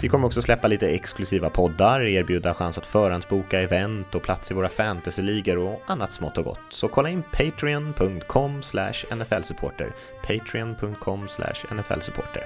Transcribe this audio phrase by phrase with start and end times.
[0.00, 4.54] Vi kommer också släppa lite exklusiva poddar, erbjuda chans att förhandsboka event och plats i
[4.54, 6.60] våra fantasyligor och annat smått och gott.
[6.68, 8.62] Så kolla in patreon.com
[9.10, 9.94] nflsupporter.
[10.26, 11.28] Patreon.com
[11.70, 12.42] nflsupporter.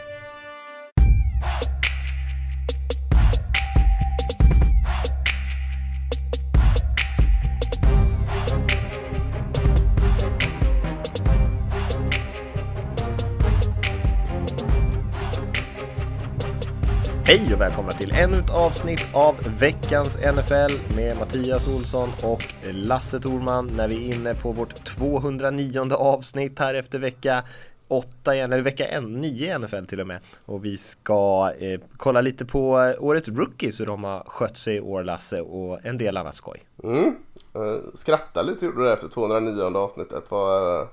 [17.31, 23.21] Hej och välkomna till ännu ett avsnitt av veckans NFL med Mattias Olsson och Lasse
[23.21, 27.45] Thorman när vi är inne på vårt 209 avsnitt här efter vecka
[27.89, 30.21] 8 igen, eller vecka 9 i NFL till och med.
[30.45, 34.77] Och vi ska eh, kolla lite på eh, årets rookies, hur de har skött sig
[34.77, 36.63] i år Lasse och en del annat skoj.
[36.85, 37.17] Mm.
[37.55, 40.31] Eh, skratta lite gjorde du efter 209 avsnittet.
[40.31, 40.87] Var, eh,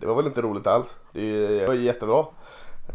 [0.00, 0.96] det var väl inte roligt alls.
[1.12, 2.24] Det var jättebra.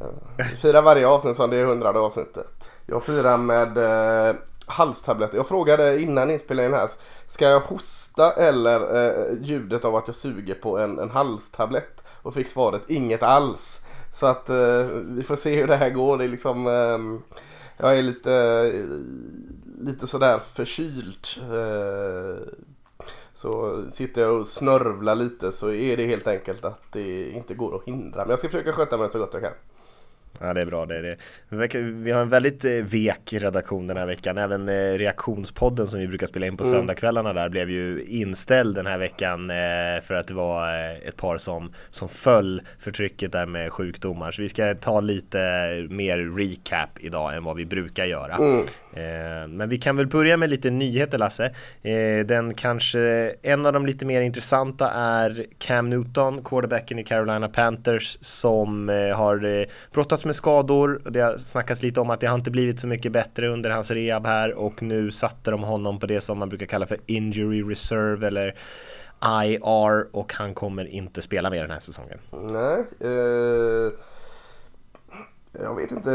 [0.02, 0.08] Eh,
[0.38, 2.72] vi firar varje avsnitt som det är hundrade avsnittet.
[2.86, 4.36] Jag firar med eh,
[4.68, 5.38] halstabletter.
[5.38, 6.90] Jag frågade innan inspelningen här.
[7.28, 12.04] Ska jag hosta eller eh, ljudet av att jag suger på en, en halstablett?
[12.22, 13.82] Och fick svaret inget alls.
[14.14, 16.18] Så att eh, vi får se hur det här går.
[16.18, 17.34] Det är liksom, eh,
[17.78, 18.74] jag är lite,
[19.82, 21.28] lite sådär förkyld.
[21.42, 22.48] Eh,
[23.34, 27.76] så sitter jag och snörvlar lite så är det helt enkelt att det inte går
[27.76, 28.22] att hindra.
[28.22, 29.52] Men jag ska försöka sköta mig så gott jag kan.
[30.40, 31.18] Ja det är bra det är det.
[31.82, 34.38] Vi har en väldigt eh, vek redaktion den här veckan.
[34.38, 36.72] Även eh, reaktionspodden som vi brukar spela in på mm.
[36.72, 40.76] söndagskvällarna där blev ju inställd den här veckan eh, för att det var
[41.08, 44.32] ett par som, som föll för trycket där med sjukdomar.
[44.32, 45.38] Så vi ska ta lite
[45.90, 48.36] mer recap idag än vad vi brukar göra.
[48.36, 48.66] Mm.
[49.58, 51.52] Men vi kan väl börja med lite nyheter Lasse.
[52.26, 53.00] Den kanske
[53.42, 59.66] en av de lite mer intressanta är Cam Newton, quarterbacken i Carolina Panthers som har
[59.94, 61.02] brottats med skador.
[61.10, 63.92] Det har snackats lite om att det har inte blivit så mycket bättre under hans
[63.92, 67.64] rehab här och nu satte de honom på det som man brukar kalla för injury
[67.64, 68.56] reserve eller
[69.44, 72.20] IR och han kommer inte spela mer den här säsongen.
[72.32, 73.92] Nej, eh,
[75.62, 76.12] jag vet inte.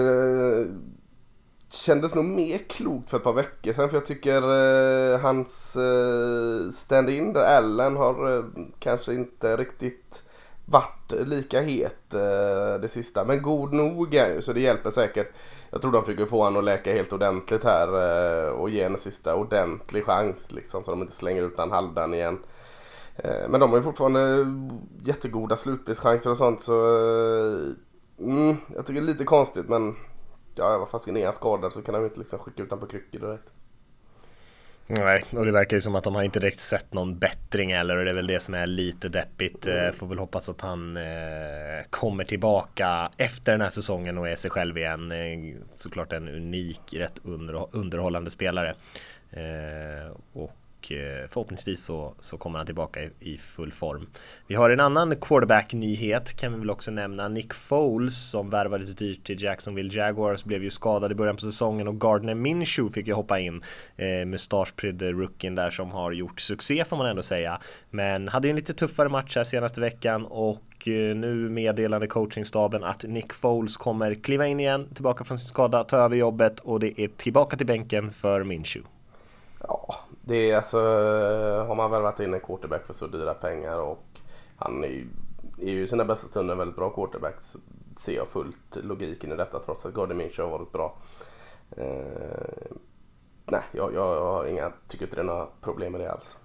[1.69, 6.71] Kändes nog mer klokt för ett par veckor sedan för jag tycker eh, hans eh,
[6.71, 8.45] stand-in där Allen har eh,
[8.79, 10.23] kanske inte riktigt
[10.71, 13.25] varit lika het eh, det sista.
[13.25, 15.33] Men god nog är ju så det hjälper säkert.
[15.71, 18.99] Jag tror de fick få honom att läka helt ordentligt här eh, och ge en
[18.99, 22.39] sista ordentlig chans liksom så de inte slänger ut han halvdan igen.
[23.17, 24.47] Eh, men de har ju fortfarande
[25.03, 27.61] jättegoda slutbilschanser och sånt så eh,
[28.19, 29.97] mm, jag tycker det är lite konstigt men
[30.55, 32.87] ja, vad fasiken är han skadad så kan han ju inte liksom skicka ut honom
[32.87, 33.53] på kryckor direkt.
[34.93, 37.97] Nej, och det verkar ju som att de har inte direkt sett någon bättring eller
[37.97, 39.67] och det är väl det som är lite deppigt.
[39.67, 39.93] Mm.
[39.93, 41.03] Får väl hoppas att han eh,
[41.91, 45.13] kommer tillbaka efter den här säsongen och är sig själv igen.
[45.13, 48.75] Eh, såklart en unik, rätt under, underhållande spelare.
[49.31, 54.07] Eh, och och eh, förhoppningsvis så, så kommer han tillbaka i, i full form.
[54.47, 57.29] Vi har en annan quarterback-nyhet kan vi väl också nämna.
[57.29, 61.89] Nick Foles som värvades dyrt till Jacksonville Jaguars blev ju skadad i början på säsongen
[61.89, 63.63] och Gardner Minshew fick ju hoppa in.
[63.97, 67.61] Eh, mustaschprydde rookien där som har gjort succé får man ändå säga.
[67.91, 72.85] Men hade ju en lite tuffare match här senaste veckan och eh, nu meddelade coachingstaben
[72.85, 76.81] att Nick Foles kommer kliva in igen, tillbaka från sin skada, ta över jobbet och
[76.81, 78.89] det är tillbaka till bänken för Minshew.
[79.69, 80.79] Ja, det är alltså,
[81.69, 84.07] har man värvat in en quarterback för så dyra pengar och
[84.57, 85.07] han är ju,
[85.59, 87.59] är ju sina bästa stunder en väldigt bra quarterback så
[87.97, 90.97] ser jag fullt logiken i detta trots att Gardner Minch har varit bra.
[91.77, 92.73] Eh,
[93.47, 96.37] nej, jag, jag, jag har inga, tycker inte det är några problem med det alls.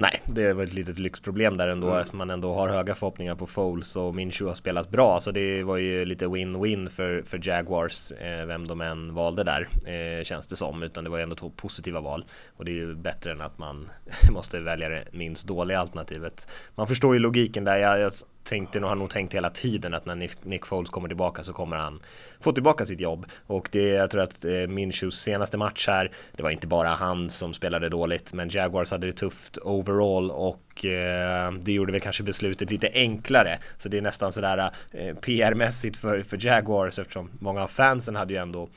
[0.00, 2.00] Nej, det var ett litet lyxproblem där ändå mm.
[2.00, 5.62] att man ändå har höga förhoppningar på Foles och Minshew har spelat bra så det
[5.62, 10.46] var ju lite win-win för, för Jaguars eh, vem de än valde där eh, känns
[10.46, 12.24] det som utan det var ändå två positiva val
[12.56, 13.90] och det är ju bättre än att man
[14.30, 16.48] måste välja det minst dåliga alternativet.
[16.74, 17.76] Man förstår ju logiken där.
[17.76, 18.12] Jag, jag
[18.44, 21.76] tänkte nog, har nog tänkt hela tiden att när Nick Foles kommer tillbaka så kommer
[21.76, 22.02] han
[22.40, 23.26] få tillbaka sitt jobb.
[23.46, 27.30] Och det, jag tror att eh, Minshews senaste match här, det var inte bara han
[27.30, 32.22] som spelade dåligt, men Jaguars hade det tufft overall och eh, det gjorde väl kanske
[32.22, 33.58] beslutet lite enklare.
[33.76, 38.34] Så det är nästan sådär eh, PR-mässigt för, för Jaguars eftersom många av fansen hade
[38.34, 38.68] ju ändå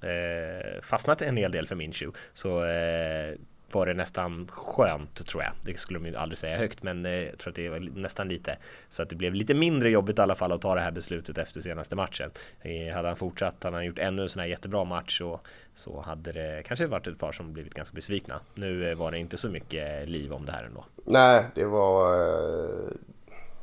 [0.00, 2.18] eh, fastnat en hel del för Minshew.
[2.32, 3.34] Så eh,
[3.72, 5.52] var det nästan skönt tror jag.
[5.62, 8.28] Det skulle de ju aldrig säga högt, men eh, jag tror att det var nästan
[8.28, 8.56] lite
[8.90, 11.38] så att det blev lite mindre jobbigt i alla fall att ta det här beslutet
[11.38, 12.30] efter senaste matchen.
[12.60, 16.00] Eh, hade han fortsatt, hade han gjort ännu en sån här jättebra match och så
[16.00, 18.40] hade det kanske varit ett par som blivit ganska besvikna.
[18.54, 20.84] Nu eh, var det inte så mycket liv om det här ändå.
[21.04, 22.28] Nej, det var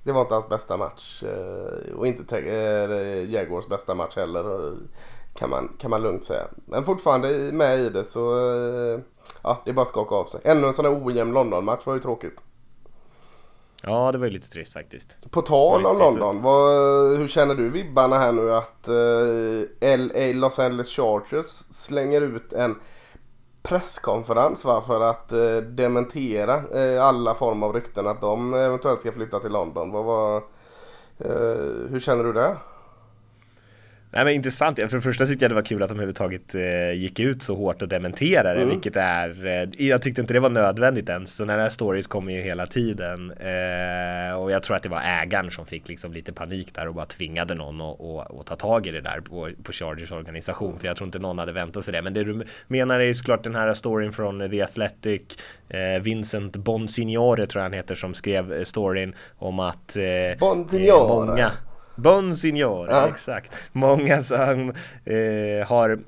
[0.04, 1.24] det var inte hans bästa match
[1.96, 2.40] och inte
[3.30, 4.74] Jaguars bästa match heller
[5.36, 6.48] kan man, kan man lugnt säga.
[6.66, 8.20] Men fortfarande med i det så
[9.44, 10.42] ja, det är bara att skaka av sig.
[10.44, 12.40] Ännu en sån här ojämn London-match var ju tråkigt.
[13.82, 15.18] Ja, det var ju lite trist faktiskt.
[15.32, 20.60] På tal om London, vad, hur känner du vibbarna här nu att eh, LA Los
[20.60, 22.76] Angeles Chargers slänger ut en
[23.64, 29.12] presskonferens va, för att eh, dementera eh, alla former av rykten att de eventuellt ska
[29.12, 29.92] flytta till London.
[29.92, 30.36] Vad, vad,
[31.18, 32.56] eh, hur känner du det?
[34.16, 36.92] Nej men intressant, för det första tyckte jag det var kul att de överhuvudtaget eh,
[36.94, 38.70] gick ut så hårt och dementerade, mm.
[38.70, 41.36] vilket är, eh, jag tyckte inte det var nödvändigt ens.
[41.36, 45.52] Sådana här stories kommer ju hela tiden eh, och jag tror att det var ägaren
[45.52, 49.02] som fick liksom lite panik där och bara tvingade någon att ta tag i det
[49.02, 52.02] där på, på Chargers organisation, för jag tror inte någon hade väntat sig det.
[52.02, 55.22] Men det du menar är ju såklart den här storyn från The Athletic,
[56.02, 61.26] Vincent Bonsignore tror jag han heter som skrev storyn om att eh, Bonsignore.
[61.26, 61.52] många
[61.96, 63.08] Bonsignore, ja.
[63.08, 63.54] exakt.
[63.72, 64.70] Många som
[65.06, 66.00] eh, har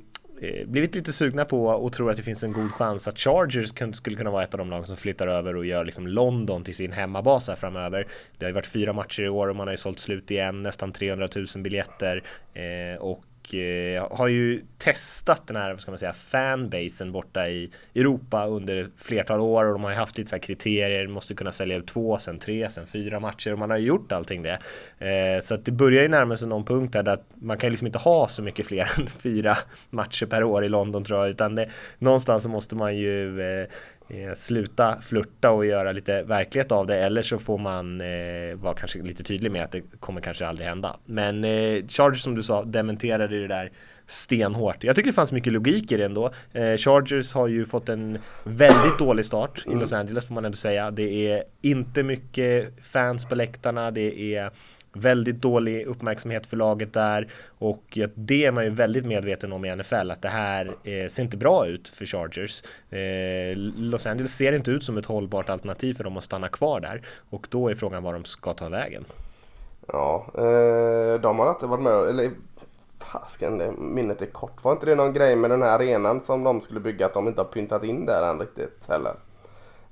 [0.42, 3.95] eh, blivit lite sugna på och tror att det finns en god chans att Chargers
[3.95, 6.75] skulle kunna vara ett av de lag som flyttar över och gör liksom London till
[6.75, 8.07] sin hemmabas här framöver.
[8.38, 10.63] Det har ju varit fyra matcher i år och man har ju sålt slut igen,
[10.63, 12.24] nästan 300 000 biljetter
[12.54, 17.71] eh, och eh, har ju testat den här, vad ska man säga, fanbasen borta i
[17.95, 21.51] Europa under flertal år och de har ju haft lite så här kriterier, måste kunna
[21.51, 24.59] sälja ut två, sen tre, sen fyra matcher och man har ju gjort allting det.
[25.07, 27.88] Eh, så att det börjar ju närma sig någon punkt där att man kan liksom
[27.88, 29.57] inte ha så mycket fler än fyra
[29.89, 31.69] matcher per år i London tror jag, utan det,
[32.00, 33.67] någonstans så måste man ju eh,
[34.09, 38.74] eh, sluta flirta och göra lite verklighet av det eller så får man eh, vara
[38.74, 40.98] kanske lite tydlig med att det kommer kanske aldrig hända.
[41.06, 43.71] Men eh, Chargers som du sa dementerade det där
[44.07, 44.83] stenhårt.
[44.83, 46.31] Jag tycker det fanns mycket logik i det ändå.
[46.54, 50.56] Eh, Chargers har ju fått en väldigt dålig start i Los Angeles får man ändå
[50.56, 50.92] säga.
[50.92, 53.92] Det är inte mycket fans på läktarna.
[53.92, 54.51] Det är
[54.99, 57.27] Väldigt dålig uppmärksamhet för laget där
[57.59, 61.23] och det är man ju väldigt medveten om i NFL att det här eh, ser
[61.23, 62.63] inte bra ut för Chargers.
[62.89, 66.79] Eh, Los Angeles ser inte ut som ett hållbart alternativ för dem att stanna kvar
[66.79, 69.05] där och då är frågan var de ska ta vägen.
[69.88, 72.31] Ja, eh, de har inte varit med, eller
[72.97, 74.63] fasken, minnet är kort.
[74.63, 77.27] Var inte det någon grej med den här arenan som de skulle bygga att de
[77.27, 79.13] inte har pyntat in där än riktigt heller?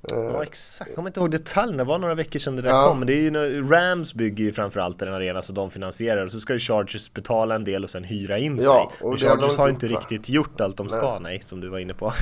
[0.08, 2.88] Ja exakt, jag kommer inte ihåg detaljerna, det var några veckor sedan det där ja.
[2.88, 6.32] kom Men det är ju, Rams bygger ju framförallt den arena så de finansierar och
[6.32, 9.20] så ska ju Chargers betala en del och sen hyra in sig ja, och, och
[9.20, 11.20] Chargers har inte riktigt gjort allt de ska, nej.
[11.22, 12.12] nej, som du var inne på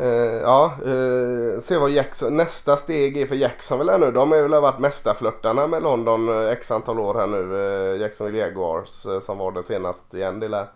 [0.00, 0.06] Uh,
[0.42, 4.10] ja, uh, se vad Jackson, nästa steg är för Jackson väl här nu.
[4.10, 7.38] De har väl varit mästarflörtarna med London uh, x antal år här nu.
[7.38, 10.40] Uh, Jacksonville Jaguars som var det senast igen.
[10.40, 10.66] Det lär,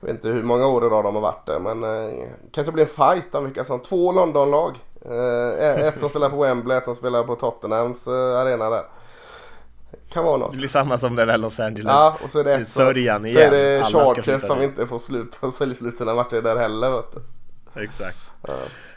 [0.00, 1.84] jag vet inte hur många år idag de har varit där men
[2.52, 4.78] kanske blir en fight om vilka som, två Londonlag.
[5.04, 8.84] Eh, ett som spelar på Wembley, ett som spelar på Tottenhams eh, arena där.
[10.08, 10.50] Kan vara något.
[10.50, 13.26] Det blir samma som den där Los Angeles ja, och så är det ett sörjan
[13.26, 13.36] igen.
[13.36, 17.12] Så är det Chargers som inte får slut på slut sina matcher där heller vet
[17.12, 17.20] du.
[17.82, 18.32] Exakt.
[18.42, 18.54] Ja.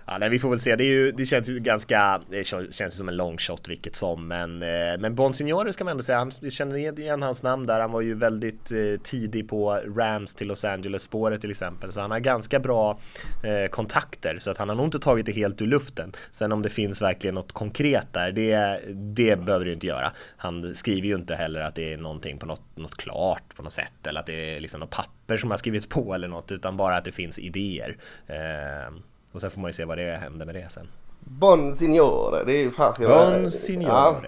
[0.07, 0.75] Ja, nej, vi får väl se.
[0.75, 4.27] Det, är ju, det känns ju ganska, det känns som en long shot vilket som.
[4.27, 7.79] Men, eh, men Bonsignore ska man ändå säga, han, vi känner igen hans namn där.
[7.79, 11.91] Han var ju väldigt eh, tidig på Rams till Los Angeles spåret till exempel.
[11.91, 12.99] Så han har ganska bra
[13.43, 14.37] eh, kontakter.
[14.39, 16.11] Så att han har nog inte tagit det helt ur luften.
[16.31, 20.11] Sen om det finns verkligen något konkret där, det, det behöver du inte göra.
[20.37, 23.73] Han skriver ju inte heller att det är någonting på något, något klart på något
[23.73, 24.07] sätt.
[24.07, 26.51] Eller att det är liksom något papper som har skrivits på eller något.
[26.51, 27.97] Utan bara att det finns idéer.
[28.27, 28.93] Eh,
[29.35, 30.87] och sen får man ju se vad det händer med det sen.
[31.27, 33.87] Bon Signore, det är ju fasiken Bon Signore.
[33.87, 34.21] Ja,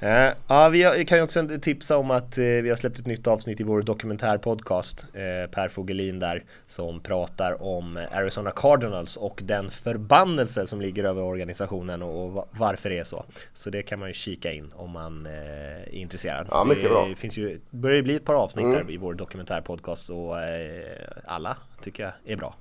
[0.00, 0.26] mm.
[0.26, 3.26] uh, ja, vi kan ju också tipsa om att uh, vi har släppt ett nytt
[3.26, 5.06] avsnitt i vår dokumentärpodcast.
[5.06, 11.22] Uh, per Fogelin där som pratar om Arizona Cardinals och den förbannelse som ligger över
[11.22, 13.24] organisationen och, varför det är så.
[13.54, 16.46] Så det kan man ju kika in om man är intresserad.
[16.50, 17.08] Ja, mycket det bra.
[17.16, 18.86] Finns ju, börjar ju bli ett par avsnitt mm.
[18.86, 20.36] där i vår dokumentärpodcast och
[21.24, 22.54] alla tycker jag är bra.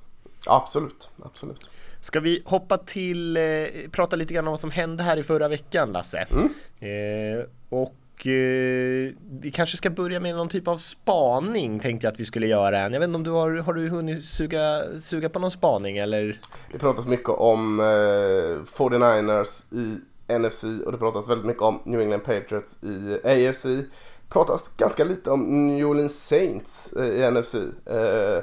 [0.47, 1.69] Absolut, absolut.
[2.01, 3.43] Ska vi hoppa till, eh,
[3.91, 6.27] prata lite grann om vad som hände här i förra veckan Lasse?
[6.31, 6.49] Mm.
[6.79, 12.19] Eh, och eh, vi kanske ska börja med någon typ av spaning tänkte jag att
[12.19, 12.81] vi skulle göra.
[12.81, 16.39] Jag vet inte om du har, har du hunnit suga, suga på någon spaning eller?
[16.71, 19.97] Det pratas mycket om eh, 49ers i
[20.39, 23.63] NFC och det pratas väldigt mycket om New England Patriots i AFC.
[23.63, 23.85] Det
[24.29, 27.55] pratas ganska lite om New Orleans Saints eh, i NFC.
[27.85, 28.39] Eh,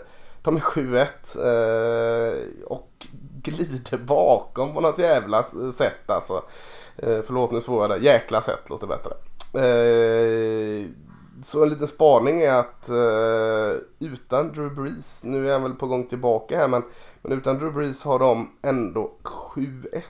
[0.49, 3.07] de är 7-1 eh, och
[3.43, 6.43] glider bakom på något jävla eh, sätt alltså.
[6.97, 7.97] Eh, förlåt nu svor jag där.
[7.97, 9.11] Jäkla sätt låter bättre.
[9.64, 10.87] Eh,
[11.43, 15.87] så en liten spaning är att eh, utan Drew Brees, nu är han väl på
[15.87, 16.83] gång tillbaka här men,
[17.23, 20.02] men utan Drew Brees har de ändå 7-1.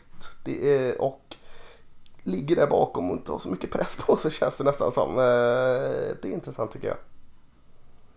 [0.45, 1.37] Det är, och
[2.23, 5.11] ligger där bakom och inte har så mycket press på sig känns det nästan som.
[5.11, 6.97] Eh, det är intressant tycker jag.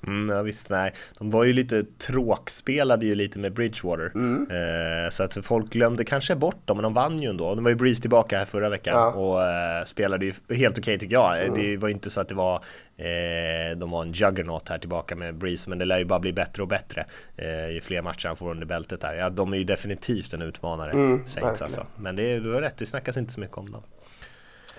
[0.08, 0.94] Mm, ja, visst, nej.
[1.18, 4.12] De var ju lite tråkspelade ju lite med Bridgewater.
[4.16, 4.48] Mm.
[4.52, 7.56] Eh, så att folk glömde kanske bort dem, men de vann ju ändå.
[7.56, 9.12] De var ju Breeze tillbaka här förra veckan ja.
[9.12, 11.42] och eh, spelade ju helt okej okay, tycker jag.
[11.42, 11.54] Mm.
[11.54, 12.56] Det var inte så att det var
[12.98, 16.34] eh, de var en juggernaut här tillbaka med Breeze, men det lär ju bara bli
[16.34, 17.06] bättre och bättre
[17.38, 19.16] eh, ju fler matcher han får under bältet här.
[19.16, 21.86] Ja, de är ju definitivt en utmanare, mm, Saints alltså.
[21.98, 23.82] Men det, du har rätt, det snackas inte så mycket om dem.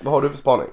[0.00, 0.69] Vad har du för spaning?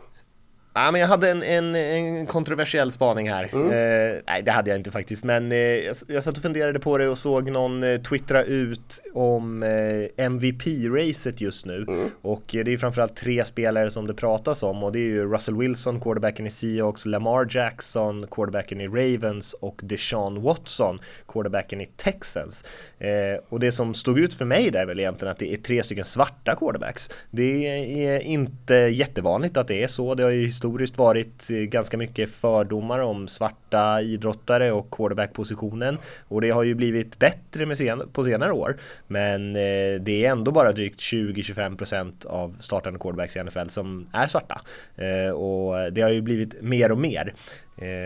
[0.73, 3.49] Ja, men jag hade en, en, en kontroversiell spaning här.
[3.53, 3.65] Mm.
[3.65, 6.97] Eh, nej, det hade jag inte faktiskt, men eh, jag, jag satt och funderade på
[6.97, 11.85] det och såg någon eh, twittra ut om eh, MVP-racet just nu.
[11.87, 12.09] Mm.
[12.21, 15.33] Och eh, det är framförallt tre spelare som det pratas om och det är ju
[15.33, 21.85] Russell Wilson, quarterbacken i Seahawks, Lamar Jackson, quarterbacken i Ravens och Deshaun Watson, quarterbacken i
[21.85, 22.65] Texans.
[22.99, 23.09] Eh,
[23.49, 25.83] och det som stod ut för mig där är väl egentligen att det är tre
[25.83, 27.09] stycken svarta quarterbacks.
[27.31, 27.67] Det
[28.05, 30.15] är inte jättevanligt att det är så.
[30.15, 35.97] Det har ju historiskt varit eh, ganska mycket fördomar om svarta idrottare och quarterback-positionen
[36.27, 38.77] och det har ju blivit bättre med sen på senare år.
[39.07, 44.27] Men eh, det är ändå bara drygt 20-25% av startande quarterbacks i NFL som är
[44.27, 44.61] svarta
[44.95, 47.33] eh, och det har ju blivit mer och mer.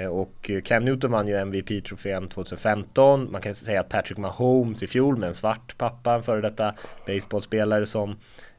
[0.10, 3.32] Och Cam Newton vann ju MVP-trofén 2015.
[3.32, 6.74] Man kan säga att Patrick Mahomes i fjol med en svart pappa, en före detta
[7.08, 8.16] baseballspelare som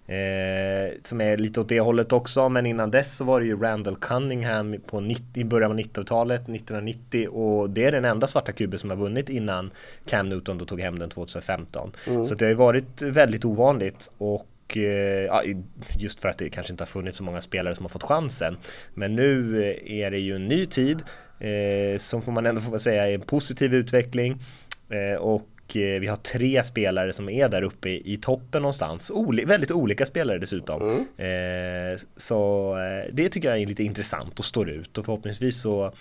[0.07, 3.57] Eh, som är lite åt det hållet också, men innan dess så var det ju
[3.61, 8.53] Randall Cunningham på 90, i början av 90-talet, 1990 och det är den enda svarta
[8.53, 9.71] kuben som har vunnit innan
[10.07, 11.93] Cam Newton då tog hem den 2015.
[12.07, 12.25] Mm.
[12.25, 15.57] Så det har ju varit väldigt ovanligt och eh,
[15.99, 18.57] just för att det kanske inte har funnits så många spelare som har fått chansen.
[18.95, 21.03] Men nu är det ju en ny tid
[21.39, 24.43] eh, som får man ändå få säga är en positiv utveckling.
[24.89, 29.11] Eh, och Eh, vi har tre spelare som är där uppe i, toppen någonstans.
[29.11, 30.83] Oli väldigt olika spelare dessutom.
[30.83, 31.93] Mm.
[31.93, 35.93] Eh, så eh, det tycker jag är lite intressant och står ut och förhoppningsvis så,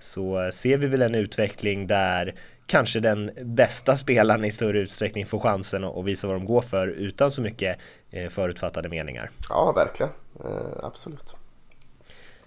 [0.00, 2.34] så ser vi väl en utveckling där
[2.66, 6.88] kanske den bästa spelaren i större utsträckning får chansen att visa vad de går för
[6.88, 7.78] utan så mycket
[8.10, 9.30] eh, förutfattade meningar.
[9.48, 10.12] Ja, verkligen.
[10.44, 11.34] Eh, absolut.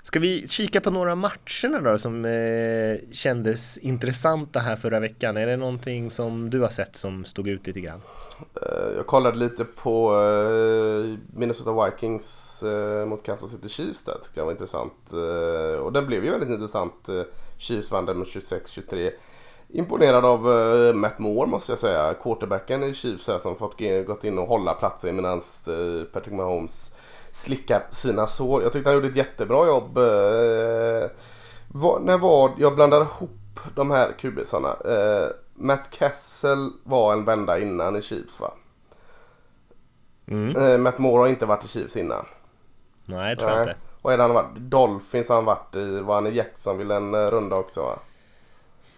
[0.06, 5.38] Ska vi kika på några matcherna då som eh, kändes intressanta här förra veckan?
[5.38, 8.02] Är det någonting som du har sett som stod ut lite grann?
[8.62, 14.14] Eh, jag kollade lite på eh, Minnesota Vikings eh, mot Kansas City Chiefs där.
[14.24, 15.14] Tyckte jag var intressant.
[15.14, 17.10] Eh, och den blev ju väldigt intressant.
[17.10, 17.22] Eh,
[17.58, 19.12] Chiefs vann den med 26-23.
[19.76, 20.42] Imponerad av
[20.96, 22.14] Matt Moore måste jag säga.
[22.14, 25.42] Quarterbacken i Chiefs här som fått gått in och hålla platsen medan
[26.14, 26.94] Patrick Mahomes
[27.34, 28.64] slickar sina sår.
[28.64, 29.98] Jag tyckte han gjorde ett jättebra jobb.
[29.98, 31.10] Eh,
[31.68, 34.70] var, när var Jag blandade ihop de här kubisarna.
[34.70, 38.52] Eh, Matt Kessel var en vända innan i Chiefs va?
[40.28, 40.84] Mm.
[40.84, 42.26] Matt Moore har inte varit i Chiefs innan.
[43.06, 43.76] Nej, jag tror jag inte.
[44.02, 44.56] Och är det han varit?
[44.58, 46.00] Dolphins har han varit i.
[46.00, 48.00] Var han i Jacksonville en runda också va?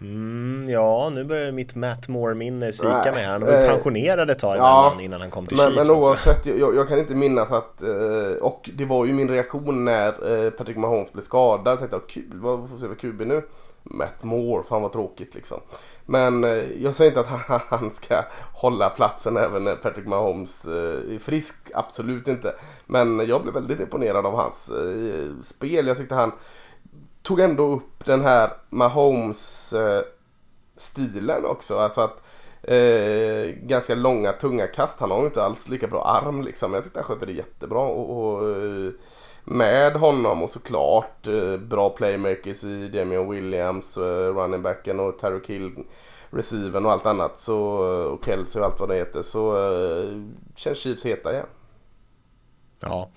[0.01, 3.25] Mm, ja, nu börjar mitt Matt Moore-minne svika mig.
[3.25, 6.45] Han var eh, pensionerad ett tag ja, innan han kom till men, Chiefs Men oavsett,
[6.45, 7.81] jag, jag, kan inte minnas att...
[7.81, 11.71] Eh, och det var ju min reaktion när eh, Patrick Mahomes blev skadad.
[11.71, 13.41] Jag tänkte, kul, vad får se vad QB nu?
[13.83, 15.59] Matt Moore, fan vad tråkigt liksom.
[16.05, 16.43] Men
[16.79, 21.55] jag säger inte att han ska hålla platsen även när Patrick Mahomes är frisk.
[21.73, 22.55] Absolut inte.
[22.85, 24.71] Men jag blev väldigt imponerad av hans
[25.41, 25.87] spel.
[25.87, 26.31] Jag tyckte han
[27.25, 31.77] tog ändå upp den här Mahomes-stilen också.
[31.77, 32.23] Alltså att
[32.63, 34.99] eh, ganska långa tunga kast.
[34.99, 36.73] Han har ju inte alls lika bra arm liksom.
[36.73, 37.81] Jag tyckte han skötte det jättebra.
[37.81, 38.91] Och, och eh,
[39.43, 45.41] med honom och såklart eh, bra playmakers i Damian Williams, eh, running backen och Terry
[45.41, 45.71] Kill
[46.29, 47.37] receiven och allt annat.
[47.37, 49.21] Så, eh, och Kelsey och allt vad det heter.
[49.21, 50.21] Så eh,
[50.55, 51.47] känns Chiefs heta igen.
[52.79, 53.09] Ja.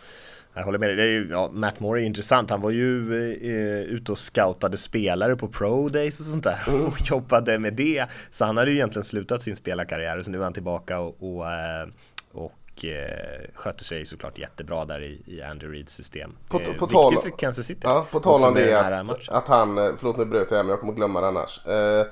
[0.58, 1.28] Jag håller med dig.
[1.30, 2.50] Ja, Matt Moore är intressant.
[2.50, 6.86] Han var ju eh, ute och scoutade spelare på Pro Days och sånt där mm.
[6.86, 8.06] och jobbade med det.
[8.30, 11.16] Så han hade ju egentligen slutat sin spelarkarriär och så nu är han tillbaka och,
[11.20, 11.88] och, eh,
[12.32, 16.36] och eh, sköter sig såklart jättebra där i, i Andrew Reeds system.
[16.48, 17.80] På, eh, på tal, för Kansas City.
[17.84, 20.92] Ja, på tal om det att, att, han, förlåt nu bröt jag men jag kommer
[20.92, 21.66] glömma det annars.
[21.66, 22.06] Eh,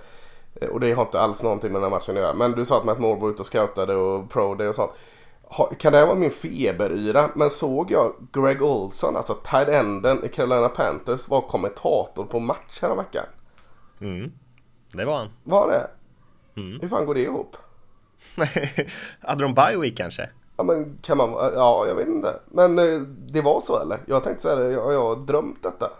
[0.71, 2.35] och det har inte alls någonting med den här matchen att göra.
[2.35, 4.93] Men du sa att Matt Moore var ute och scoutade och Pro Day och sånt.
[5.79, 7.31] Kan det här vara min feberyra?
[7.35, 12.83] Men såg jag Greg Olson, alltså tight enden i Carolina Panthers, var kommentator på match
[12.83, 13.25] veckan?
[14.01, 14.33] Mm,
[14.93, 15.31] det var han.
[15.45, 15.91] Var det?
[16.61, 16.81] Mm.
[16.81, 17.57] Hur fan går det ihop?
[19.21, 20.31] Hade de bioweek kanske?
[20.57, 22.41] Ja men kan man, ja jag vet inte.
[22.47, 23.99] Men eh, det var så eller?
[24.07, 25.91] Jag tänkte så här, jag, jag har drömt detta.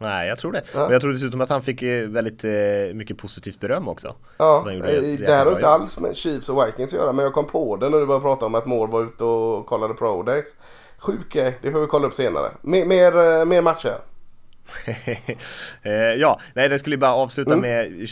[0.00, 0.62] Nej, jag tror det.
[0.74, 0.86] Ja.
[0.86, 2.50] Och jag tror dessutom att han fick eh, väldigt eh,
[2.94, 4.14] mycket positivt beröm också.
[4.38, 7.46] Ja, det här har inte alls med Chiefs och Vikings att göra, men jag kom
[7.46, 10.54] på det när du började prata om att Moore var ute och kollade Pro Days.
[10.98, 12.50] Sjuk det får vi kolla upp senare.
[12.60, 13.98] Mer, mer, mer matcher.
[15.82, 17.60] Eh, ja, nej det skulle bara avsluta mm.
[17.60, 18.08] med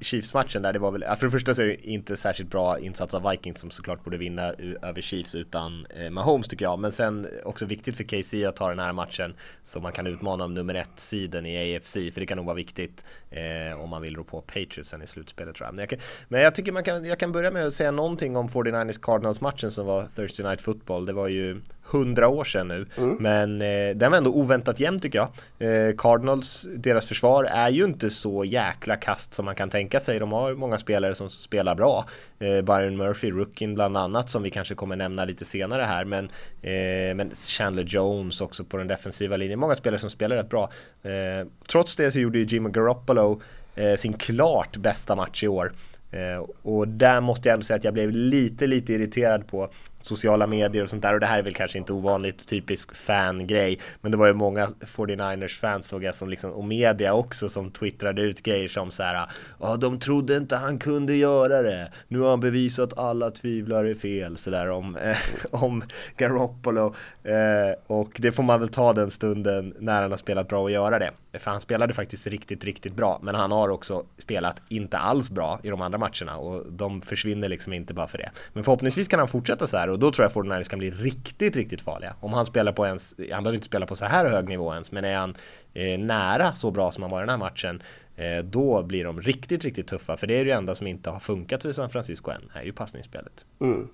[0.00, 3.14] Chiefs-matchen där det var väl, för det första så är det inte särskilt bra insats
[3.14, 4.42] av Vikings som såklart borde vinna
[4.82, 6.78] över Chiefs utan eh, Mahomes tycker jag.
[6.78, 10.44] Men sen också viktigt för KC att ta den här matchen så man kan utmana
[10.44, 14.02] om nummer ett sidan i AFC för det kan nog vara viktigt eh, om man
[14.02, 15.74] vill rå på Patriotsen i slutspelet tror jag.
[15.74, 18.36] Men jag, kan, men jag tycker man kan, jag kan börja med att säga någonting
[18.36, 21.06] om 49ers Cardinals matchen som var Thursday Night Football.
[21.06, 21.60] Det var ju
[21.92, 22.86] hundra år sedan nu.
[22.98, 23.16] Mm.
[23.20, 25.28] Men eh, den var ändå oväntat jämn tycker jag.
[25.68, 30.18] Eh, Cardinals, deras försvar är ju inte så jäkla kast som man kan tänka sig.
[30.18, 32.04] De har många spelare som spelar bra.
[32.38, 36.04] Eh, Byron Murphy, rookien bland annat, som vi kanske kommer nämna lite senare här.
[36.04, 36.24] Men,
[36.62, 39.58] eh, men Chandler Jones också på den defensiva linjen.
[39.58, 40.70] Många spelare som spelar rätt bra.
[41.02, 43.40] Eh, trots det så gjorde ju Jimmy Garoppolo
[43.74, 45.72] eh, sin klart bästa match i år.
[46.12, 49.70] Eh, och där måste jag ändå säga att jag blev lite, lite irriterad på
[50.02, 51.14] sociala medier och sånt där.
[51.14, 53.78] Och det här är väl kanske inte ovanligt typisk fangrej.
[54.00, 57.70] Men det var ju många 49ers fans såg jag som liksom och media också som
[57.70, 59.26] twittrade ut grejer som så här
[59.60, 61.92] ja de trodde inte han kunde göra det.
[62.08, 64.36] Nu har han bevisat alla tvivlare fel.
[64.36, 65.16] Sådär om, eh,
[65.50, 65.82] om
[66.16, 66.94] Garoppolo.
[67.24, 70.70] Eh, och det får man väl ta den stunden när han har spelat bra och
[70.70, 71.10] göra det.
[71.38, 73.20] För han spelade faktiskt riktigt riktigt bra.
[73.22, 76.36] Men han har också spelat inte alls bra i de andra matcherna.
[76.36, 78.30] Och de försvinner liksom inte bara för det.
[78.52, 81.56] Men förhoppningsvis kan han fortsätta så här och då tror jag 49 kan bli riktigt,
[81.56, 82.14] riktigt farliga.
[82.20, 84.92] Om han spelar på ens, han behöver inte spela på så här hög nivå ens,
[84.92, 85.34] men är han
[85.74, 87.82] eh, nära så bra som han var i den här matchen,
[88.16, 90.16] eh, då blir de riktigt, riktigt tuffa.
[90.16, 92.72] För det är det enda som inte har funkat i San Francisco än, är ju
[92.72, 93.44] passningsspelet.
[93.60, 93.88] Mm,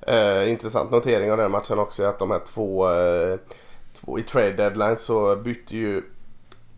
[0.00, 3.38] eh, intressant notering av den matchen också är att de här två, eh,
[3.92, 6.02] två i trade deadline så bytte ju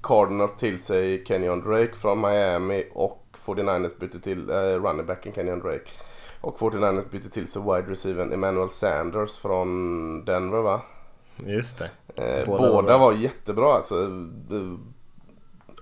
[0.02, 5.60] Cardinals till sig Kenyon Drake från Miami och 49ers bytte till eh, running backen Kenyon
[5.60, 5.90] Drake.
[6.40, 10.80] Och 49ers bytte till sig wide receiver Emmanuel Sanders från Denver va?
[11.46, 11.90] Just det.
[12.14, 13.94] Eh, båda, båda var, jättebra alltså.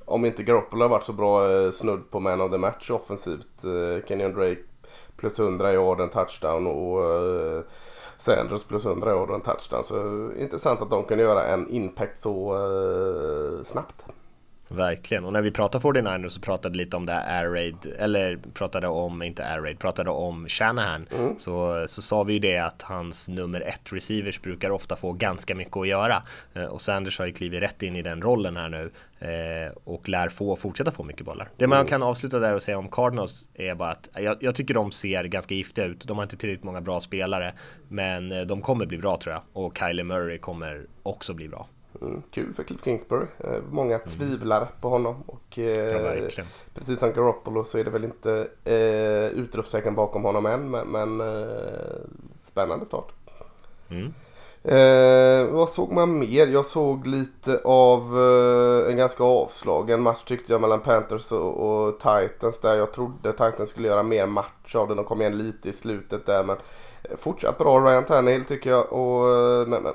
[0.04, 3.64] Om inte Garoppolo har varit så bra eh, snudd på man of the match offensivt.
[3.64, 4.60] Eh, Kenyon Drake
[5.16, 7.02] plus 100 i år en touchdown och
[8.18, 9.84] Sanders plus 100 i år en touchdown.
[9.84, 12.58] Så intressant att de kunde göra en impact så
[13.64, 14.04] snabbt.
[14.68, 18.36] Verkligen, och när vi pratade 49ers så pratade lite om det här Air Raid, eller
[18.36, 21.06] pratade om, inte Air Raid, pratade om Shanahan.
[21.18, 21.38] Mm.
[21.38, 25.54] Så, så sa vi ju det att hans nummer ett receivers brukar ofta få ganska
[25.54, 26.22] mycket att göra.
[26.54, 28.90] Eh, och Sanders har ju klivit rätt in i den rollen här nu.
[29.18, 31.48] Eh, och lär få fortsätta få mycket bollar.
[31.56, 31.88] Det man mm.
[31.88, 35.24] kan avsluta där och säga om Cardinals är bara att jag, jag, tycker de ser
[35.24, 36.06] ganska giftiga ut.
[36.06, 37.54] De har inte tillräckligt många bra spelare,
[37.88, 39.42] men eh, de kommer bli bra tror jag.
[39.52, 41.68] Och Kylie Murray kommer också bli bra.
[42.00, 43.26] Mm, kul för Cliff Kingsbury.
[43.38, 44.08] Eh, många mm.
[44.08, 45.22] tvivlar på honom.
[45.26, 50.46] Och, eh, ja, precis som Garoppolo så är det väl inte eh, utropstecken bakom honom
[50.46, 50.70] än.
[50.70, 51.96] Men, men eh,
[52.42, 53.12] spännande start.
[53.88, 54.12] Mm.
[54.66, 56.46] Eh, vad såg man mer?
[56.46, 61.98] Jag såg lite av eh, en ganska avslagen match tyckte jag mellan Panthers och, och,
[61.98, 65.68] Titans där jag trodde Titans skulle göra mer match av den och kom igen lite
[65.68, 66.56] i slutet där men
[67.02, 69.94] eh, fortsatt bra Ryan Tannehill tycker jag och eh, men, men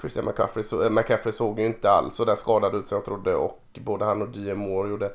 [0.00, 3.04] Christian McCaffrey, så, äh, McCaffrey såg ju inte alls så där skadad ut som jag
[3.04, 5.12] trodde och både han och DM Moore gjorde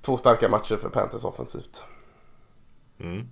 [0.00, 1.82] två starka matcher för Panthers offensivt.
[3.00, 3.26] Mm.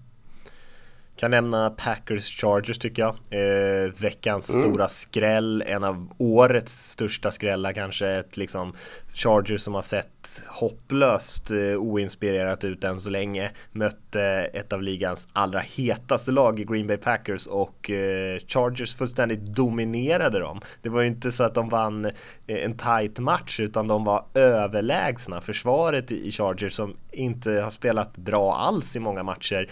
[1.17, 3.15] Kan nämna Packers Chargers tycker jag.
[3.31, 4.63] Eh, veckans mm.
[4.63, 8.09] stora skräll, en av årets största skrällar kanske.
[8.09, 8.75] Ett liksom
[9.17, 13.51] Chargers som har sett hopplöst eh, oinspirerat ut än så länge.
[13.73, 19.41] Mötte ett av ligans allra hetaste lag i Green Bay Packers och eh, Chargers fullständigt
[19.41, 20.61] dominerade dem.
[20.83, 22.13] Det var ju inte så att de vann eh,
[22.47, 25.41] en tight match utan de var överlägsna.
[25.41, 29.71] Försvaret i Chargers som inte har spelat bra alls i många matcher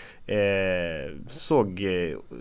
[1.28, 1.80] såg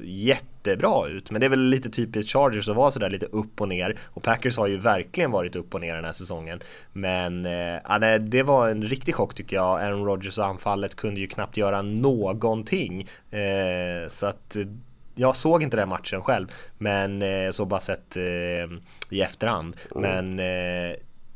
[0.04, 1.32] jätte jättebra ut.
[1.32, 4.00] Men det är väl lite typiskt Chargers att vara sådär lite upp och ner.
[4.06, 6.60] Och Packers har ju verkligen varit upp och ner den här säsongen.
[6.94, 9.82] Men eh, det var en riktig chock tycker jag.
[9.82, 13.08] Aaron Rodgers anfallet kunde ju knappt göra någonting.
[13.32, 14.58] Eh, så att
[15.16, 16.48] jag såg inte den matchen själv,
[16.78, 18.24] men eh, så bara sett eh,
[19.10, 19.76] i efterhand.
[19.96, 20.02] Mm.
[20.02, 20.96] Men eh,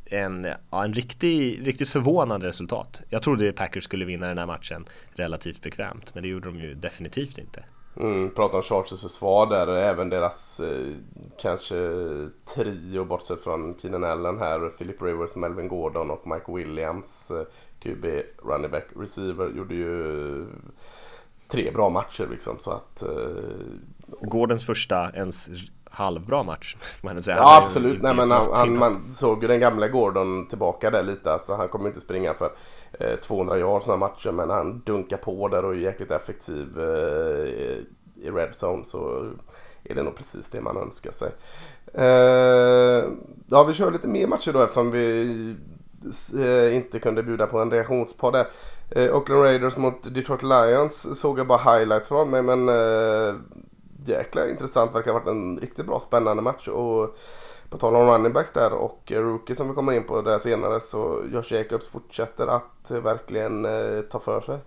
[0.09, 3.01] en, ja, en riktig, riktigt förvånande resultat.
[3.09, 4.85] Jag trodde Packers skulle vinna den här matchen
[5.15, 7.63] relativt bekvämt, men det gjorde de ju definitivt inte.
[7.99, 10.93] Mm, pratar om Chargers försvar där, även deras eh,
[11.37, 11.75] kanske
[12.45, 17.31] trio bortsett från Keenan Allen här, Philip Rivers, Melvin Gordon och Mike Williams.
[17.31, 17.43] Eh,
[17.79, 18.05] QB,
[18.43, 19.51] running back, receiver.
[19.57, 20.47] Gjorde ju eh,
[21.47, 23.09] tre bra matcher liksom så att eh,
[24.21, 25.49] Gårdens första ens
[25.97, 26.75] halvbra match.
[27.01, 27.37] Man säga.
[27.37, 31.33] Ja absolut, nej men han, han, man såg ju den gamla Gordon tillbaka där lite.
[31.33, 32.51] Alltså, han kommer inte springa för
[32.99, 37.47] eh, 200 yards sådana matcher men han dunkar på där och är jäkligt effektiv eh,
[38.23, 39.29] i red zone så
[39.83, 41.31] är det nog precis det man önskar sig.
[41.93, 43.03] Eh,
[43.47, 45.55] ja vi kör lite mer matcher då eftersom vi
[46.37, 48.47] eh, inte kunde bjuda på en reaktionspodd där.
[48.89, 53.35] Eh, Oakland Raiders mot Detroit Lions såg jag bara highlights från mig men eh,
[54.07, 54.95] jäkla intressant.
[54.95, 56.67] Verkar ha varit en riktigt bra spännande match.
[56.67, 57.17] Och
[57.69, 60.79] på tal om running backs där och rookie som vi kommer in på där senare
[60.79, 64.59] så Josh Jacobs fortsätter att verkligen eh, ta för sig.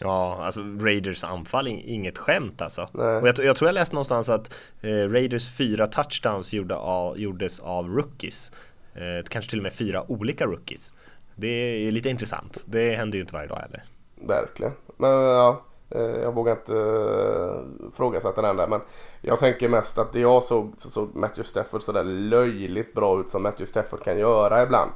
[0.00, 2.88] Ja, alltså Raiders anfall inget skämt alltså.
[2.92, 7.60] Och jag, jag, tror jag läste någonstans att eh, Raiders fyra touchdowns gjorde av, gjordes
[7.60, 8.52] av rookies.
[8.94, 10.94] Eh, kanske till och med fyra olika rookies.
[11.34, 11.48] Det
[11.86, 12.64] är lite intressant.
[12.66, 13.84] Det händer ju inte varje dag heller.
[14.28, 14.72] Verkligen.
[14.96, 18.80] Men ja, Eh, jag vågar inte uh, frågasätta den där men
[19.20, 23.30] jag tänker mest att det jag såg så såg Matthew Stafford sådär löjligt bra ut
[23.30, 24.90] som Matthew Stafford kan göra ibland.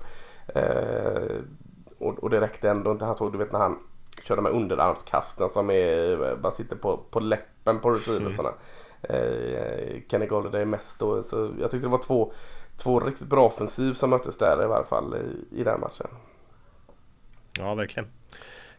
[0.57, 1.41] Uh,
[1.99, 3.05] och, och det räckte ändå inte.
[3.05, 3.79] Han såg, du vet när han
[4.25, 8.51] körde med underarmskasten som är, bara sitter på, på läppen på receiversarna.
[9.03, 9.23] Mm.
[9.23, 11.23] Uh, Kenny Golladay mest då.
[11.23, 12.33] Så jag tyckte det var två,
[12.77, 16.07] två riktigt bra offensiv som möttes där i varje fall i, i den matchen.
[17.59, 18.09] Ja, verkligen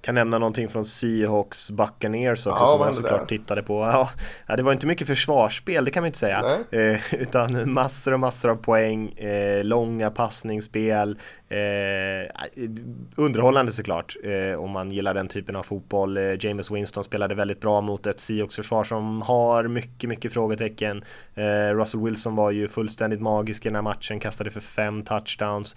[0.01, 4.07] kan nämna någonting från Seahawks Buccaneers också ja, som jag såklart tittade på.
[4.47, 6.59] Ja, det var inte mycket försvarsspel, det kan man inte säga.
[6.71, 11.17] Eh, utan massor och massor av poäng, eh, långa passningsspel,
[11.51, 12.31] Eh,
[13.15, 16.17] underhållande såklart eh, om man gillar den typen av fotboll.
[16.17, 21.03] Eh, James Winston spelade väldigt bra mot ett Seahawks försvar som har mycket, mycket frågetecken.
[21.35, 25.75] Eh, Russell Wilson var ju fullständigt magisk i den här matchen, kastade för fem touchdowns.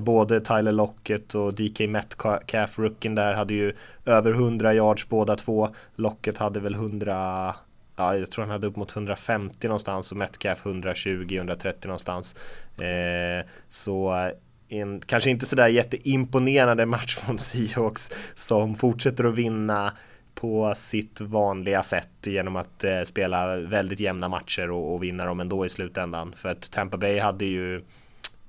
[0.00, 3.59] Både Tyler Lockett och DK Metcalf, rookien där, hade ju
[4.04, 5.68] över 100 yards båda två.
[5.94, 7.54] Locket hade väl 100
[8.00, 12.36] ja, jag tror han hade upp mot 150 någonstans och Metcalf 120-130 någonstans.
[12.78, 14.32] Eh, så eh,
[14.78, 19.92] en kanske inte sådär jätteimponerande match från Seahawks som fortsätter att vinna
[20.34, 25.40] på sitt vanliga sätt genom att eh, spela väldigt jämna matcher och, och vinna dem
[25.40, 26.32] ändå i slutändan.
[26.36, 27.82] För att Tampa Bay hade ju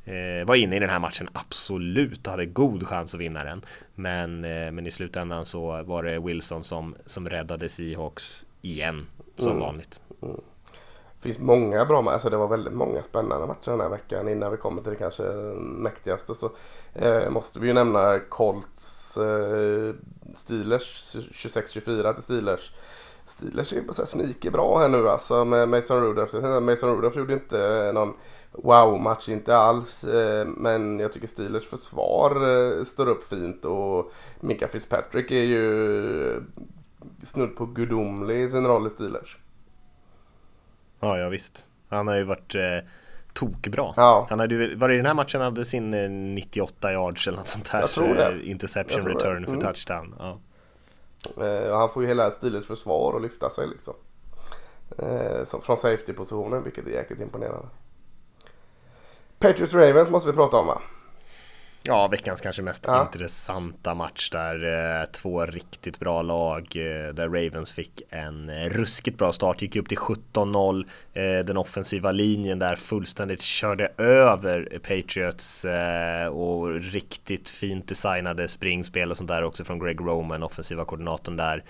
[0.06, 3.62] eh, var inne i den här matchen absolut och hade god chans att vinna den.
[3.96, 9.52] Men, eh, men i slutändan så var det Wilson som, som räddade Seahawks igen som
[9.52, 9.60] mm.
[9.60, 10.00] vanligt.
[10.22, 10.42] Mm.
[11.22, 12.14] Det finns många bra matcher.
[12.14, 14.30] Alltså det var väldigt många spännande matcher den här veckan.
[14.30, 15.24] Innan vi kommer till det kanske
[15.58, 16.50] mäktigaste så
[16.94, 19.94] eh, måste vi ju nämna Colts eh,
[20.36, 22.72] Steelers 26-24 till Steelers.
[23.28, 26.60] Steelers är på så här sneaky bra här nu alltså med Mason Rudolph.
[26.62, 28.14] Mason Rudolph gjorde inte någon
[28.52, 30.04] wow-match, inte alls.
[30.04, 36.44] Eh, men jag tycker Steelers försvar eh, står upp fint och Mika Fitzpatrick är ju
[37.24, 39.38] snudd på gudomlig i sin roll i Steelers.
[41.00, 41.68] Ja, ja visst.
[41.90, 42.88] Han har ju varit eh,
[43.34, 43.94] tokbra.
[43.98, 44.28] Ja.
[44.30, 47.38] Han hade var det i den här matchen han hade sin eh, 98 yards eller
[47.38, 47.82] något sånt här?
[47.82, 48.44] Jag tror det.
[48.44, 49.48] Interception return det.
[49.48, 49.62] Mm.
[49.62, 50.16] för touchdown.
[50.20, 50.40] Ja.
[51.46, 53.94] Eh, han får ju hela Steelers försvar att lyfta sig liksom.
[54.98, 57.68] Eh, från safety-positionen vilket är jäkligt imponerande.
[59.41, 60.82] Patriots Ravens måste vi prata om va?
[61.84, 63.01] Ja, veckans kanske mest ja.
[63.01, 64.63] intressanta match där
[65.01, 69.75] eh, två riktigt bra lag eh, där Ravens fick en eh, ruskigt bra start, gick
[69.75, 70.86] upp till 17-0.
[71.43, 75.65] Den offensiva linjen där fullständigt körde över Patriots
[76.32, 81.63] och riktigt fint designade springspel och sånt där också från Greg Roman, offensiva koordinatorn där.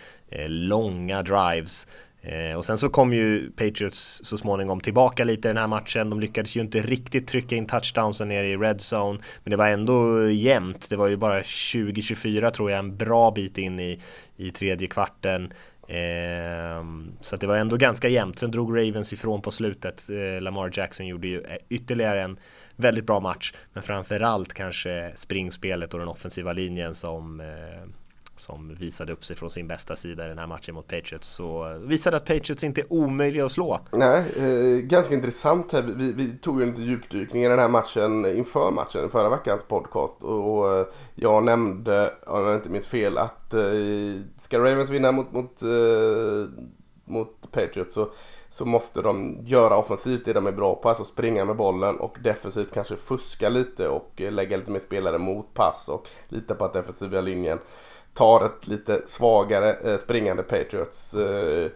[0.47, 1.87] Långa drives
[2.21, 6.09] Eh, och sen så kom ju Patriots så småningom tillbaka lite i den här matchen.
[6.09, 9.19] De lyckades ju inte riktigt trycka in touchdownsen nere i red zone.
[9.43, 10.89] Men det var ändå jämnt.
[10.89, 13.99] Det var ju bara 20-24 tror jag, en bra bit in i,
[14.35, 15.53] i tredje kvarten.
[15.87, 16.85] Eh,
[17.21, 18.39] så det var ändå ganska jämnt.
[18.39, 20.09] Sen drog Ravens ifrån på slutet.
[20.09, 22.37] Eh, Lamar Jackson gjorde ju eh, ytterligare en
[22.75, 23.53] väldigt bra match.
[23.73, 27.89] Men framförallt kanske springspelet och den offensiva linjen som eh,
[28.35, 31.27] som visade upp sig från sin bästa sida i den här matchen mot Patriots.
[31.27, 33.79] Så visade att Patriots inte är omöjliga att slå.
[33.91, 35.81] Nej, eh, ganska intressant här.
[35.81, 40.23] Vi, vi tog en liten djupdykning i den här matchen inför matchen, förra veckans podcast.
[40.23, 43.61] Och, och eh, jag nämnde, om jag inte minns fel, att eh,
[44.39, 46.49] ska Ravens vinna mot, mot, eh,
[47.05, 48.11] mot Patriots så
[48.51, 52.17] så måste de göra offensivt det de är bra på, alltså springa med bollen och
[52.23, 56.65] defensivt kanske fuska lite och eh, lägga lite mer spelare mot pass och lita på
[56.65, 57.59] att defensiva linjen
[58.13, 61.13] tar ett lite svagare eh, springande Patriots.
[61.13, 61.71] Eh,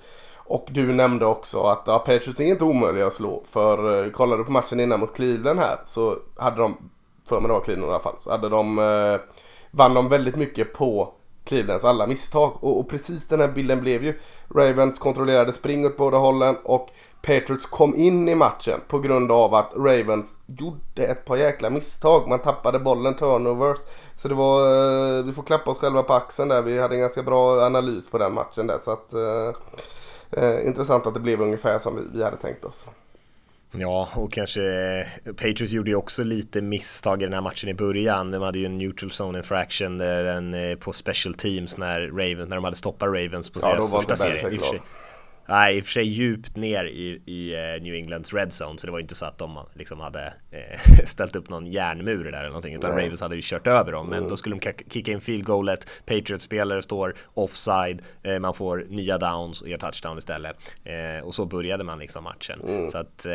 [0.47, 3.43] och du nämnde också att ja, Patriots är inte omöjliga att slå.
[3.45, 6.77] För eh, kollar du på matchen innan mot Cleveland här så hade de,
[7.29, 9.19] för mig det var Cleveland i alla fall, så hade de eh,
[9.71, 11.13] vann de väldigt mycket på
[11.45, 12.57] Clevelands alla misstag.
[12.63, 14.19] Och, och, precis den här bilden blev ju.
[14.55, 16.89] Ravens kontrollerade spring åt båda hållen och
[17.21, 22.27] Patriots kom in i matchen på grund av att Ravens gjorde ett par jäkla misstag.
[22.27, 23.79] Man tappade bollen, turnovers.
[24.17, 24.59] Så det var,
[25.17, 26.61] eh, vi får klappa oss själva på axeln där.
[26.61, 28.77] Vi hade en ganska bra analys på den matchen där.
[28.81, 29.53] Så att, eh,
[30.31, 32.85] eh intressant att det blev ungefär som vi, vi hade tänkt oss.
[33.79, 38.31] Ja, och kanske Patriots gjorde ju också lite misstag i den här matchen i början.
[38.31, 42.49] De hade ju en neutral zone infraction där en, eh, på special teams när Ravens,
[42.49, 44.59] när de hade stoppat Ravens på deras ja, första serie.
[45.47, 48.87] Nej, i och för sig djupt ner i, i eh, New Englands red zone så
[48.87, 52.47] det var inte så att de liksom hade eh, ställt upp någon järnmur där eller
[52.47, 53.03] någonting utan Nej.
[53.03, 54.07] Ravens hade ju kört över dem.
[54.07, 54.29] Men mm.
[54.29, 59.61] då skulle de kicka in field goalet, Patriots-spelare står offside, eh, man får nya downs
[59.61, 60.55] och gör touchdown istället.
[60.83, 62.61] Eh, och så började man liksom matchen.
[62.67, 62.87] Mm.
[62.87, 63.25] Så att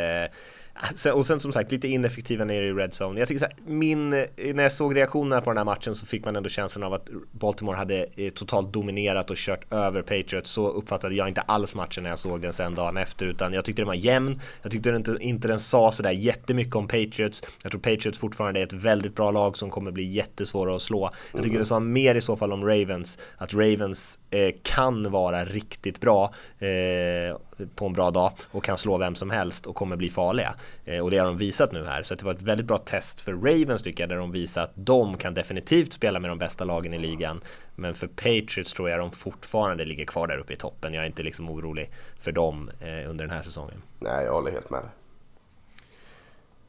[1.06, 3.18] eh, och sen som sagt lite ineffektiva nere i red zone.
[3.18, 6.24] Jag tycker så här, min, när jag såg reaktionerna på den här matchen så fick
[6.24, 10.50] man ändå känslan av att Baltimore hade eh, totalt dominerat och kört över Patriots.
[10.50, 13.64] Så uppfattade jag inte alls matchen när jag såg den sen dagen efter utan jag
[13.64, 14.40] tyckte den var jämn.
[14.62, 17.42] Jag tyckte inte, inte den sa sådär jättemycket om Patriots.
[17.62, 21.10] Jag tror Patriots fortfarande är ett väldigt bra lag som kommer bli jättesvåra att slå.
[21.32, 21.58] Jag tycker mm.
[21.58, 26.34] det sa mer i så fall om Ravens, att Ravens eh, kan vara riktigt bra.
[26.58, 30.54] Eh, på en bra dag och kan slå vem som helst och kommer bli farliga.
[30.84, 32.02] Eh, och det har de visat nu här.
[32.02, 34.72] Så det var ett väldigt bra test för Ravens tycker jag, där de visar att
[34.74, 37.40] de kan definitivt spela med de bästa lagen i ligan.
[37.74, 40.94] Men för Patriots tror jag de fortfarande ligger kvar där uppe i toppen.
[40.94, 43.82] Jag är inte liksom orolig för dem eh, under den här säsongen.
[43.98, 44.82] Nej, jag håller helt med.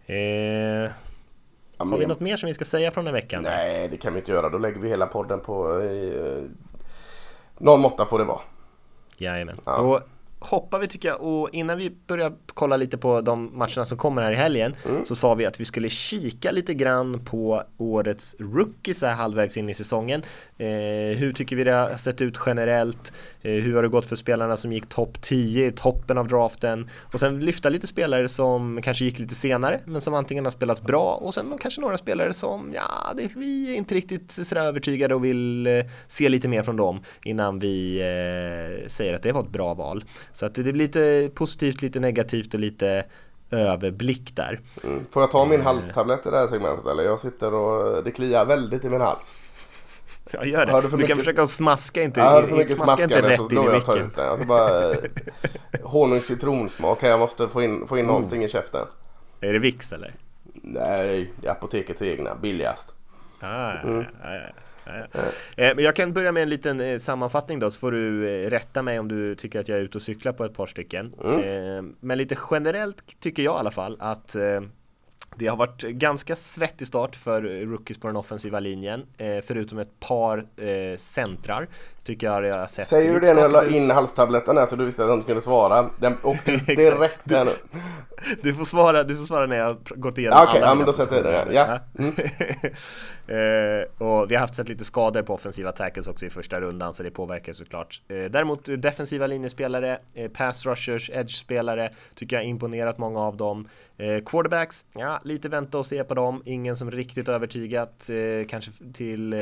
[0.05, 0.91] Eh,
[1.77, 3.43] har vi något mer som vi ska säga från den veckan?
[3.43, 4.49] Nej, det kan vi inte göra.
[4.49, 5.79] Då lägger vi hela podden på...
[5.79, 6.43] Eh,
[7.57, 8.41] någon måtta får det vara.
[9.17, 9.57] Jajamän.
[9.65, 9.77] Ja.
[9.77, 10.01] Och
[10.41, 14.21] hoppar vi tycker jag och innan vi börjar kolla lite på de matcherna som kommer
[14.21, 15.05] här i helgen mm.
[15.05, 19.69] så sa vi att vi skulle kika lite grann på årets rookies här halvvägs in
[19.69, 20.23] i säsongen.
[20.57, 20.67] Eh,
[21.17, 23.13] hur tycker vi det har sett ut generellt?
[23.41, 26.89] Eh, hur har det gått för spelarna som gick topp 10 i toppen av draften?
[27.13, 30.81] Och sen lyfta lite spelare som kanske gick lite senare men som antingen har spelat
[30.81, 35.15] bra och sen kanske några spelare som ja, det, vi är inte riktigt sådär övertygade
[35.15, 39.41] och vill eh, se lite mer från dem innan vi eh, säger att det var
[39.41, 40.03] ett bra val.
[40.33, 43.05] Så att det blir lite positivt, lite negativt och lite
[43.51, 44.59] överblick där.
[44.83, 45.05] Mm.
[45.11, 47.03] Får jag ta min halstablett i det här segmentet eller?
[47.03, 49.33] Jag sitter och det kliar väldigt i min hals.
[50.31, 50.81] Jag gör det.
[50.81, 51.07] Du mycket...
[51.07, 53.65] kan försöka smaska inte, ja, för mycket smaska inte rätt så in i.
[53.65, 54.25] Jag ta ut den.
[54.25, 54.95] Jag bara
[55.83, 57.03] honung citronsmak.
[57.03, 58.15] Jag måste få in, få in mm.
[58.15, 58.85] någonting i käften.
[59.41, 60.15] Är det Vicks eller?
[60.53, 62.35] Nej, det är apotekets egna.
[62.35, 62.93] Billigast.
[63.39, 64.05] Ah, mm.
[64.23, 64.41] ja, ja.
[64.85, 68.49] Eh, men jag kan börja med en liten eh, sammanfattning då så får du eh,
[68.49, 71.15] rätta mig om du tycker att jag är ute och cyklar på ett par stycken.
[71.23, 71.95] Mm.
[71.99, 74.35] Men lite generellt tycker jag i alla fall att
[75.35, 79.05] det har varit ganska svettig start för rookies på den offensiva linjen,
[79.43, 80.45] förutom ett par
[80.97, 81.67] centrar.
[82.03, 82.87] Tycker jag jag har sett.
[82.87, 85.41] Säger du det när jag la in halstabletten här så du visste att de kunde
[85.41, 85.89] svara?
[85.99, 87.51] Den åkte direkt här nu.
[88.41, 90.93] Du får svara, du får svara när jag gått igenom Okej, okay, ja men då
[90.93, 91.53] sätter jag det.
[91.53, 91.79] Ja.
[91.99, 92.13] Mm.
[93.79, 96.93] uh, och vi har haft sett lite skador på offensiva tackles också i första rundan
[96.93, 98.01] så det påverkar såklart.
[98.11, 103.67] Uh, däremot defensiva linjespelare, uh, pass rushers, edge-spelare tycker jag imponerat många av dem.
[104.25, 106.41] quarterbacks, ja lite vänta och se på dem.
[106.45, 108.09] Ingen som riktigt övertygat,
[108.47, 109.33] kanske till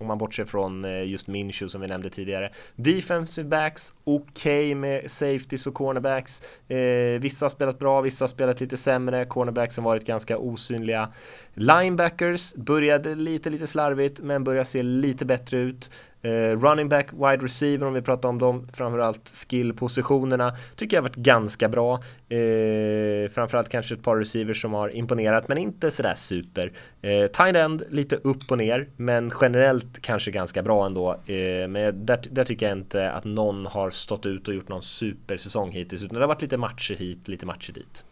[0.00, 2.52] om man bortser från eh, just Minshew som vi nämnde tidigare.
[2.76, 6.42] Defensive backs, okej okay med safeties och cornerbacks.
[6.68, 9.24] Eh, vissa har spelat bra, vissa har spelat lite sämre.
[9.24, 11.08] Cornerbacks har varit ganska osynliga.
[11.54, 15.90] Linebackers började lite, lite slarvigt, men börjar se lite bättre ut.
[16.22, 21.08] Eh, running back, wide receiver om vi pratar om dem, framförallt skillpositionerna tycker jag har
[21.08, 21.94] varit ganska bra.
[22.28, 26.72] Eh, framförallt kanske ett par receivers som har imponerat men inte sådär super.
[27.02, 31.12] Eh, tight end lite upp och ner men generellt kanske ganska bra ändå.
[31.12, 34.82] Eh, men där, där, tycker jag inte att någon har stått ut och gjort någon
[34.82, 38.04] supersäsong hittills utan det har varit lite matcher hit, lite matcher dit.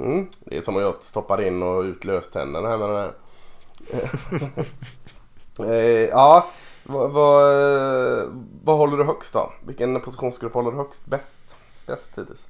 [0.00, 3.12] Mm, det är som att jag stoppar in och ut löständerna här med den här.
[5.74, 6.46] eh, ja,
[6.88, 7.42] vad, vad,
[8.64, 9.52] vad håller du högst då?
[9.66, 11.56] Vilken positionsgrupp håller du högst bäst?
[11.86, 12.48] Bäst hittills?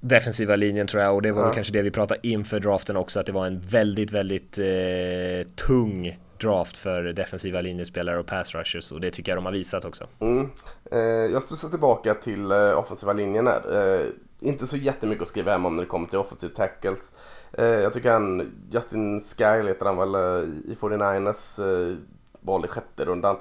[0.00, 1.52] defensiva linjen tror jag och det var ja.
[1.52, 6.18] kanske det vi pratade inför draften också att det var en väldigt, väldigt eh, tung
[6.40, 10.06] draft för defensiva linjespelare och pass rushers och det tycker jag de har visat också.
[10.18, 10.50] Mm.
[10.90, 13.98] Eh, jag studsar tillbaka till eh, offensiva linjen här.
[14.00, 14.06] Eh,
[14.40, 17.12] inte så jättemycket att skriva hem om när det kommer till offensive tackles.
[17.52, 21.96] Eh, jag tycker han, Justin Sky heter han väl eh, i 49ers, eh,
[22.40, 23.36] val i sjätte rundan.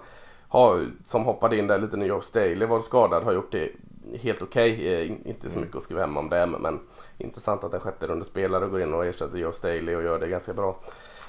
[0.49, 3.69] Har, som hoppade in där lite när Joe Staley var skadad, har gjort det
[4.21, 4.73] helt okej.
[4.73, 5.05] Okay.
[5.05, 6.79] Eh, inte så mycket att skriva hem om det, men
[7.17, 10.27] intressant att en sjätte runda spelare går in och ersätter Joe Staley och gör det
[10.27, 10.79] ganska bra.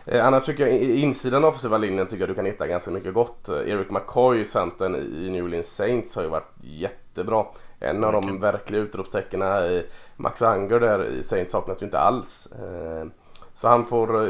[0.05, 3.15] Eh, annars tycker jag insidan av offensiva linjen tycker jag du kan hitta ganska mycket
[3.15, 3.49] gott.
[3.49, 7.45] Eh, Eric McCoy, centern i New Orleans Saints har ju varit jättebra.
[7.81, 12.49] En av de verkliga utropstecknen i Max Anger där i Saints saknas ju inte alls.
[12.53, 13.07] Eh,
[13.55, 14.29] så han får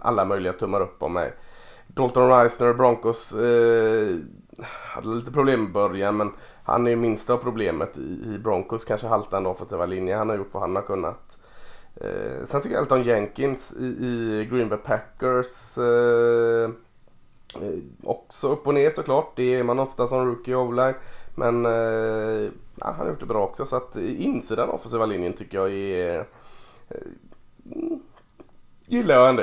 [0.00, 1.32] alla möjliga tummar upp av mig.
[1.88, 4.16] Dalton Reisner, Broncos, eh,
[4.64, 6.32] hade lite problem i början men
[6.64, 10.16] han är ju minsta av problemet i, i Broncos kanske haltande offensiva linje.
[10.16, 11.38] Han har gjort vad han har kunnat.
[11.96, 16.70] Eh, sen tycker jag Elton Jenkins i, i Green Bay Packers eh,
[17.62, 19.32] eh också upp och ner såklart.
[19.36, 20.94] Det är man ofta som rookie o-line.
[21.34, 23.66] Men eh, han har gjort det bra också.
[23.66, 26.18] Så att insidan av offensiva linjen tycker jag är...
[26.88, 26.96] Eh,
[27.72, 28.00] mm,
[28.86, 29.42] gillar jag ändå.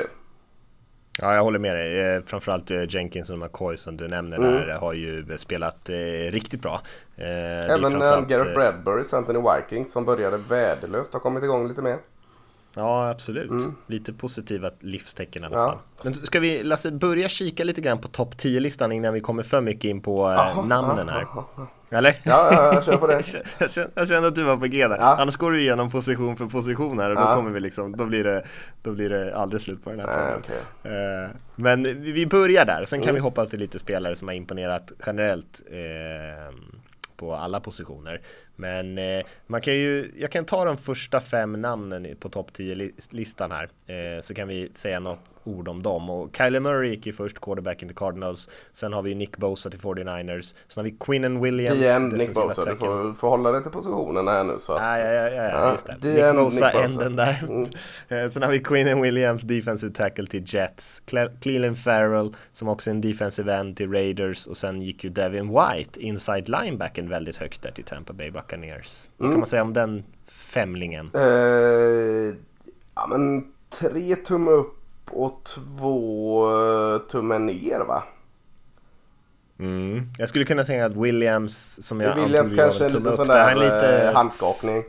[1.18, 2.00] Ja, jag håller med dig.
[2.00, 4.52] Eh, framförallt eh, Jenkins och McCoy som du nämner mm.
[4.52, 5.94] där har ju spelat eh,
[6.30, 6.80] riktigt bra.
[7.16, 8.28] Eh, Även framförallt...
[8.28, 11.98] Garrett Bradbury, centern i Vikings, som började värdelöst, har kommit igång lite mer.
[12.76, 13.50] Ja, absolut.
[13.50, 13.74] Mm.
[13.86, 15.68] Lite positiva livstecken i alla ja.
[15.68, 15.78] fall.
[16.02, 19.60] Men ska vi Lasse, börja kika lite grann på topp 10-listan innan vi kommer för
[19.60, 21.22] mycket in på aha, namnen här?
[21.22, 21.66] Aha, aha.
[21.90, 22.20] Eller?
[22.22, 23.14] Ja, ja, jag kör på det.
[23.58, 24.96] jag, kände, jag kände att du var på G där.
[24.96, 25.16] Ja.
[25.20, 27.28] Annars går du igenom position för position här och ja.
[27.28, 28.44] då kommer vi liksom, då blir det,
[28.82, 30.38] då blir det aldrig slut på den här podden.
[30.38, 31.24] Okay.
[31.24, 33.14] Uh, men vi börjar där, sen kan mm.
[33.14, 36.56] vi hoppa till lite spelare som har imponerat generellt uh,
[37.16, 38.20] på alla positioner.
[38.56, 42.90] Men eh, man kan ju, jag kan ta de första fem namnen på topp 10
[43.10, 43.68] listan här.
[43.86, 46.10] Eh, så kan vi säga något ord om dem.
[46.10, 48.50] Och Kyler Murray gick ju först quarterback in till Cardinals.
[48.72, 50.54] Sen har vi Nick Bosa till 49ers.
[50.68, 51.80] Sen har vi Quinnen Williams.
[51.80, 54.54] DN Nick Bosa, du får, får hålla dig till positionerna här nu.
[54.58, 54.82] Så att...
[54.82, 56.32] ja, ja, ja, ja, just det.
[56.32, 57.44] Nick Bosa, änden där.
[57.48, 57.68] Mm.
[58.08, 61.02] Eh, sen har vi Quinnen Williams, defensive tackle till Jets.
[61.40, 64.46] Cleland Farrell, som också är en defensive end till Raiders.
[64.46, 69.08] Och sen gick ju Devin White, inside linebacken, väldigt högt där till Tampa Bay Buccaneers.
[69.16, 71.10] Vad kan man säga om den femlingen?
[71.14, 72.34] Uh,
[72.94, 74.72] ja, men tre tumme upp
[75.10, 78.02] och två eh, tummen ner va?
[79.58, 80.08] Mm.
[80.18, 84.02] Jag skulle kunna säga att Williams som jag Williams kanske lite sån där lite...
[84.02, 84.84] Eh, handskakning.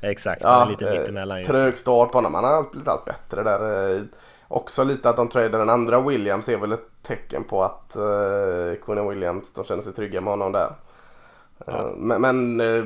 [0.00, 3.04] Exakt, ja, han är lite mittemellan just Trög start på honom, han har blivit allt
[3.04, 3.96] bättre där.
[3.96, 4.02] Eh,
[4.48, 8.74] också lite att de tradar den andra Williams är väl ett tecken på att uh,
[8.84, 10.72] Quinn Williams, de känner sig trygga med honom där.
[11.66, 11.94] Ja.
[11.96, 12.84] Men, men eh,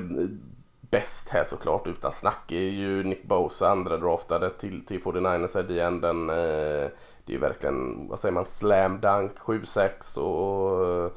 [0.81, 5.81] bäst här såklart utan snack är ju Nick Bosa andra draftade till, till 49ers i
[5.81, 6.27] änden.
[7.25, 11.13] Det är ju verkligen, vad säger man, slam dunk 7-6 och eh,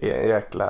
[0.00, 0.66] en jäkla,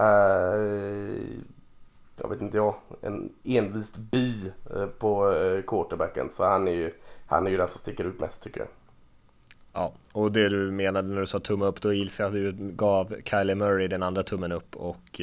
[2.17, 4.53] jag vet inte jag, en envist bi
[4.99, 5.35] på
[5.67, 6.29] quarterbacken.
[6.31, 6.93] Så han är ju,
[7.27, 8.69] han är ju den som sticker ut mest tycker jag.
[9.73, 13.89] Ja, och det du menade när du sa tumme upp, då du gav Kylie Murray
[13.89, 15.21] den andra tummen upp och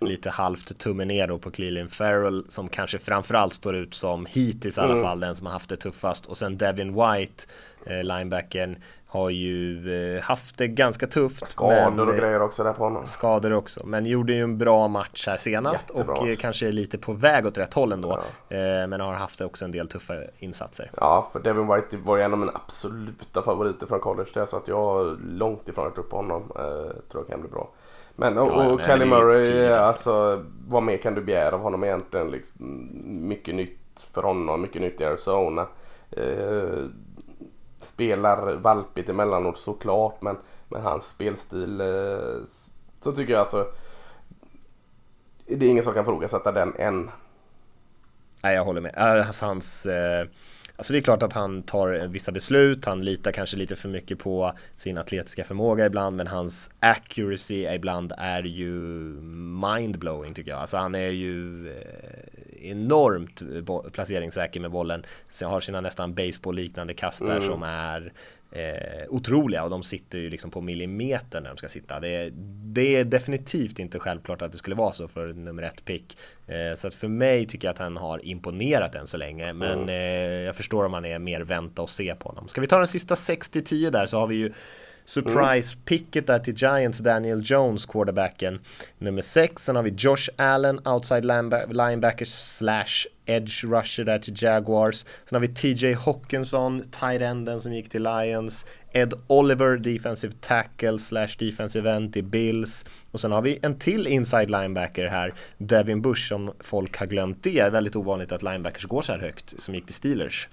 [0.00, 4.78] lite halvt tummen ner då på Cleveland Farrell som kanske framförallt står ut som hittills
[4.78, 5.04] i alla mm.
[5.04, 7.44] fall den som har haft det tuffast och sen Devin White
[7.86, 8.76] eh, linebacken
[9.10, 11.48] har ju eh, haft det ganska tufft.
[11.48, 13.06] Skador men, och grejer också där på honom.
[13.06, 16.14] Skador också, men gjorde ju en bra match här senast Jättebra.
[16.14, 18.20] och eh, kanske är lite på väg åt rätt håll ändå.
[18.48, 18.56] Ja.
[18.56, 20.90] Eh, men har haft också en del tuffa insatser.
[20.96, 24.56] Ja, för Devin White var ju en av mina absoluta favoriter från college där så
[24.56, 26.52] att jag långt ifrån att upp på honom.
[26.56, 26.62] Eh,
[27.10, 27.70] tror jag kan bli bra.
[28.20, 30.10] Men och, ja, och Kelly Murray, alltså.
[30.10, 32.30] alltså vad mer kan du begära av honom egentligen?
[32.30, 32.88] Liksom,
[33.28, 35.66] mycket nytt för honom, mycket nytt i Arizona.
[36.10, 36.84] Eh,
[37.80, 40.36] spelar valpigt emellanåt såklart men,
[40.68, 42.44] men hans spelstil eh,
[43.00, 43.66] så tycker jag alltså
[45.46, 47.10] det är ingen som kan ifrågasätta den än.
[48.42, 48.94] Nej jag håller med.
[48.96, 50.26] Alltså, hans eh
[50.78, 54.18] Alltså det är klart att han tar vissa beslut, han litar kanske lite för mycket
[54.18, 58.70] på sin atletiska förmåga ibland, men hans accuracy ibland är ju
[59.62, 60.60] mindblowing tycker jag.
[60.60, 63.42] Alltså han är ju eh, enormt
[63.92, 65.06] placeringssäker med bollen.
[65.30, 67.48] Sen har sina nästan baseball-liknande där mm.
[67.48, 68.12] som är
[68.50, 72.00] eh, otroliga och de sitter ju liksom på millimeter när de ska sitta.
[72.00, 72.30] Det är,
[72.64, 76.18] det är definitivt inte självklart att det skulle vara så för nummer ett pick.
[76.46, 79.52] Eh, så att för mig tycker jag att han har imponerat än så länge.
[79.52, 79.88] Men mm.
[79.88, 82.48] eh, jag förstår om man är mer vänta och se på honom.
[82.48, 84.52] Ska vi ta den sista 60-10 där så har vi ju
[85.08, 85.84] Surprise mm.
[85.84, 88.60] picket där till Giants, Daniel Jones, quarterbacken.
[88.98, 91.24] Nummer 6, sen har vi Josh Allen, outside
[91.68, 95.04] linebacker slash edge rusher där till Jaguars.
[95.24, 98.66] Sen har vi TJ Hawkinson, tight enden som gick till Lions.
[98.92, 102.84] Ed Oliver, defensive tackle slash defensive end till Bills.
[103.10, 107.44] Och sen har vi en till inside linebacker här, Devin Bush, som folk har glömt
[107.44, 107.72] det.
[107.72, 110.48] väldigt ovanligt att linebackers går så här högt, som gick till Steelers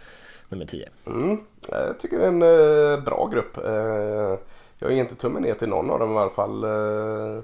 [0.50, 0.90] nummer 10.
[1.08, 1.38] Mm,
[1.72, 3.58] jag tycker det är en eh, bra grupp.
[3.58, 4.40] Eh,
[4.78, 6.64] jag är inte tummen ner till någon av dem i alla fall.
[6.64, 7.44] Eh,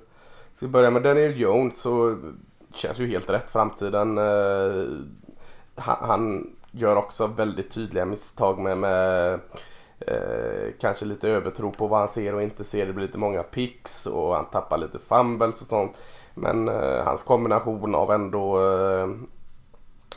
[0.55, 2.17] ska vi börja med Daniel Jones så
[2.73, 4.17] känns ju helt rätt framtiden.
[4.17, 4.85] Eh,
[5.75, 9.33] han, han, gör också väldigt tydliga misstag med, med
[9.99, 12.85] eh, kanske lite övertro på vad han ser och inte ser.
[12.85, 15.99] Det blir lite många picks och han tappar lite fumbles och sånt.
[16.33, 19.07] Men eh, hans kombination av ändå eh,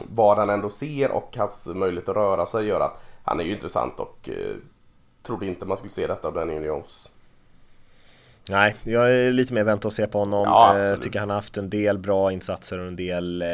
[0.00, 3.52] vad han ändå ser och hans möjlighet att röra sig gör att han är ju
[3.52, 4.56] intressant och eh,
[5.22, 7.10] trodde inte man skulle se detta av Daniel Jones.
[8.48, 10.42] Nej, jag är lite mer vänta och se på honom.
[10.44, 13.46] Ja, jag tycker han har haft en del bra insatser och en del eh,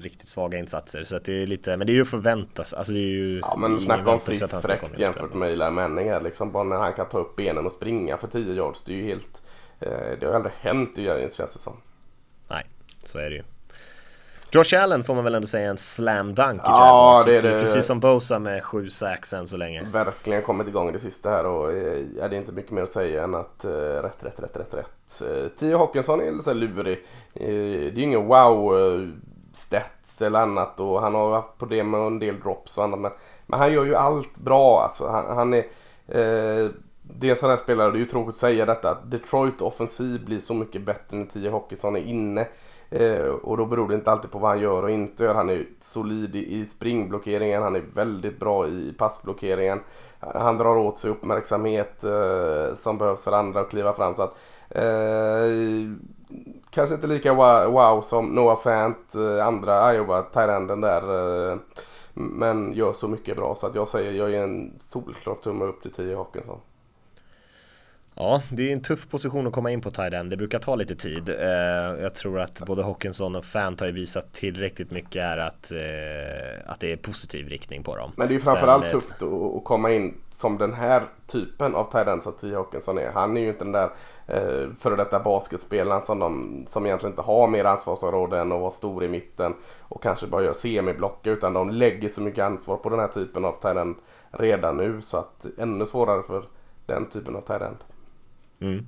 [0.00, 1.04] riktigt svaga insatser.
[1.04, 2.74] Så det är lite, men det är ju förväntas.
[2.74, 6.52] Alltså det är ju ja, men snacka om friskt fräckt jämfört med Eli Manning liksom.
[6.52, 8.82] Bara när han kan ta upp benen och springa för 10 yards.
[8.84, 9.42] Det är ju helt...
[9.80, 11.76] Eh, det har aldrig hänt i Giants känns det som.
[12.48, 12.66] Nej,
[13.04, 13.42] så är det ju.
[14.54, 17.60] Josh Allen får man väl ändå säga en slam dunk i Ja, det är det.
[17.60, 19.82] Precis som Bosa med sju sax än så länge.
[19.92, 22.82] Verkligen kommit igång i det sista här och eh, ja, det är inte mycket mer
[22.82, 25.22] att säga än att uh, rätt, rätt, rätt, rätt, rätt.
[25.22, 26.98] Uh, Tio Hawkinson är lite lurig.
[26.98, 27.02] Uh,
[27.34, 29.08] det är ju ingen wow uh,
[29.52, 33.10] stats eller annat och han har haft problem med en del drops och annat men,
[33.46, 35.08] men han gör ju allt bra alltså.
[35.08, 36.70] Han, han är uh,
[37.02, 39.60] det är en sån här spelare, det är ju tråkigt att säga detta, att Detroit
[39.60, 42.46] offensiv blir så mycket bättre när Tio Hawkinson är inne.
[42.92, 45.34] Eh, och då beror det inte alltid på vad han gör och inte gör.
[45.34, 49.80] Han är solid i springblockeringen, han är väldigt bra i passblockeringen.
[50.20, 54.14] Han drar åt sig uppmärksamhet eh, som behövs för andra att kliva fram.
[54.14, 54.38] Så att,
[54.70, 55.46] eh,
[56.70, 61.02] kanske inte lika wow, wow som Noah Fant, eh, andra Iowa, Tyranden där.
[61.52, 61.58] Eh,
[62.14, 65.82] men gör så mycket bra så att jag säger jag ger en solklar tumme upp
[65.82, 66.58] till 10 Hawkinson.
[68.14, 70.30] Ja, det är en tuff position att komma in på tight.
[70.30, 71.28] Det brukar ta lite tid.
[71.28, 71.46] Eh,
[72.02, 76.70] jag tror att både Hawkinson och Fant har ju visat tillräckligt mycket är att, eh,
[76.72, 78.12] att det är positiv riktning på dem.
[78.16, 81.90] Men det är ju framförallt Sen, tufft att komma in som den här typen av
[81.90, 82.54] tight som T.
[82.54, 83.10] Hawkinson är.
[83.12, 83.90] Han är ju inte den där
[84.26, 88.70] eh, före detta basketspelaren som, de, som egentligen inte har mer ansvarsområde än att vara
[88.70, 92.88] stor i mitten och kanske bara gör semiblock utan de lägger så mycket ansvar på
[92.88, 93.96] den här typen av tight
[94.30, 96.44] redan nu så att ännu svårare för
[96.86, 97.91] den typen av tight.
[98.62, 98.86] Mm.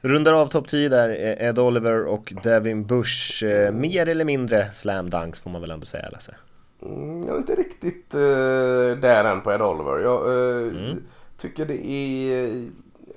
[0.00, 1.08] Rundar av topp 10 där,
[1.42, 3.44] Ed Oliver och Devin Bush.
[3.44, 6.34] Eh, mer eller mindre slam dunks får man väl ändå säga Lasse?
[6.82, 9.98] Mm, jag är inte riktigt uh, där än på Ed Oliver.
[9.98, 11.02] Jag uh, mm.
[11.38, 12.68] tycker det är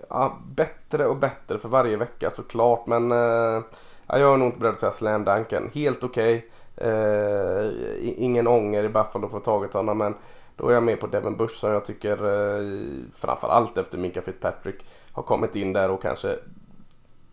[0.09, 2.87] ja, bättre och bättre för varje vecka såklart.
[2.87, 3.63] Men uh,
[4.07, 5.69] jag är nog inte beredd att säga slam dunken.
[5.73, 6.37] Helt okej.
[6.37, 6.89] Okay.
[6.91, 9.97] Uh, ingen ånger i Buffalo för tagit honom.
[9.97, 10.15] Men
[10.55, 14.85] då är jag med på Devin Bush som jag tycker uh, framförallt efter Minka Fitzpatrick
[15.15, 16.35] har kommit in där och kanske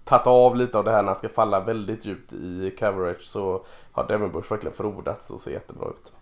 [0.04, 3.64] tagit av lite av det här när han ska falla väldigt djupt i coverage så
[3.92, 6.12] har Devin Bush verkligen frodats och ser jättebra ut.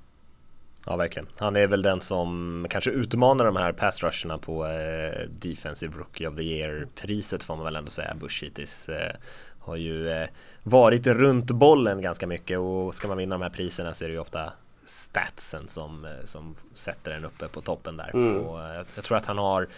[0.86, 1.28] Ja, verkligen.
[1.38, 6.28] Han är väl den som kanske utmanar de här pass rusherna på eh, Defensive Rookie
[6.28, 8.14] of the Year-priset får man väl ändå säga.
[8.14, 9.12] Bush hittills eh,
[9.58, 10.28] har ju eh,
[10.62, 14.14] varit runt bollen ganska mycket och ska man vinna de här priserna så är det
[14.14, 14.52] ju ofta
[14.90, 18.10] statsen som, eh, som sätter den uppe på toppen där.
[18.14, 18.36] Mm.
[18.36, 19.68] Och, eh, jag tror att han har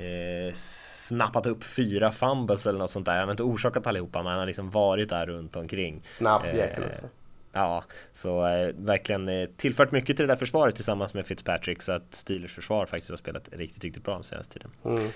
[0.00, 3.12] eh, snappat upp fyra fumbles eller något sånt där.
[3.12, 6.02] Han har inte orsakat allihopa men han har liksom varit där runt omkring.
[6.06, 6.66] Snabb eh,
[7.52, 7.84] Ja,
[8.14, 12.14] så eh, verkligen eh, tillfört mycket till det där försvaret tillsammans med Fitzpatrick så att
[12.14, 14.70] Steelers försvar faktiskt har spelat riktigt, riktigt bra den senaste tiden.
[14.84, 15.08] Mm.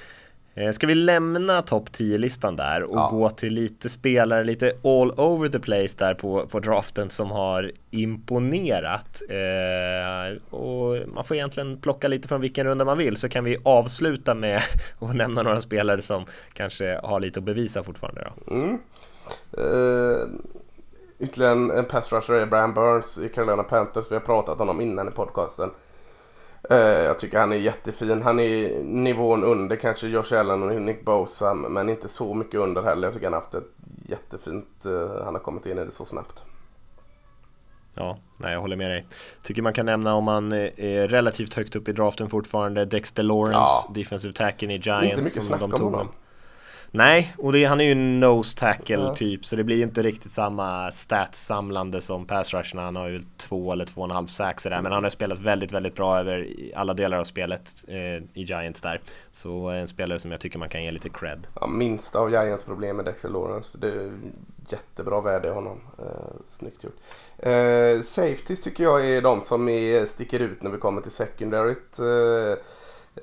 [0.57, 3.09] Eh, ska vi lämna topp 10-listan där och ja.
[3.13, 7.73] gå till lite spelare, lite all over the place där på, på draften som har
[7.91, 9.23] imponerat.
[9.29, 13.57] Eh, och man får egentligen plocka lite från vilken runda man vill så kan vi
[13.63, 14.63] avsluta med
[14.99, 18.31] att nämna några spelare som kanske har lite att bevisa fortfarande.
[18.47, 18.55] Då.
[18.55, 18.79] Mm.
[19.59, 20.29] Uh,
[21.19, 24.11] ytterligare en, en pass rusher är Brian Burns i Carolina Panthers.
[24.11, 25.71] Vi har pratat om honom innan i podcasten.
[26.71, 28.23] Eh, jag tycker han är jättefin.
[28.23, 32.83] Han är nivån under kanske Josh Allen och Nick Bosa men inte så mycket under
[32.83, 33.07] heller.
[33.07, 33.71] Jag tycker han har haft ett
[34.07, 36.43] jättefint, uh, han har kommit in i det så snabbt.
[37.95, 39.07] Ja, nej, jag håller med dig.
[39.43, 43.57] Tycker man kan nämna om man är relativt högt upp i draften fortfarande Dexter Lawrence,
[43.57, 43.91] ja.
[43.95, 45.09] defensive tacken i Giants.
[45.09, 46.09] Inte mycket snack om honom.
[46.97, 49.15] Nej, och det, han är ju en nose tackle ja.
[49.15, 52.83] typ så det blir inte riktigt samma stats-samlande som pass rusherna.
[52.83, 55.39] Han har ju två eller två och en halv sax där men han har spelat
[55.39, 59.01] väldigt, väldigt bra över alla delar av spelet eh, i Giants där.
[59.33, 61.47] Så en spelare som jag tycker man kan ge lite cred.
[61.61, 63.79] Ja, minst av Giants problem med Dexter Lawrence.
[63.79, 64.13] Det är
[64.69, 65.81] jättebra värde i honom.
[65.99, 66.05] Eh,
[66.51, 66.99] snyggt gjort.
[67.39, 71.99] Eh, safeties tycker jag är de som är, sticker ut när vi kommer till secondaryt.
[71.99, 72.59] Eh,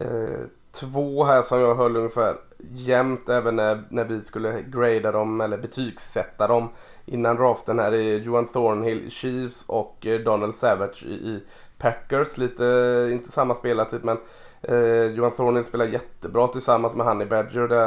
[0.07, 0.39] eh,
[0.71, 2.35] två här som jag höll ungefär
[2.73, 6.69] jämnt även när, när vi skulle grada dem eller betygsätta dem
[7.05, 11.43] innan draften här är Johan Thornhill Chiefs och eh, Donald Savage i, i
[11.77, 12.37] Packers.
[12.37, 14.17] Lite, eh, inte samma spelartyp men
[14.61, 17.85] eh, Johan Thornhill spelar jättebra tillsammans med Honey Badger där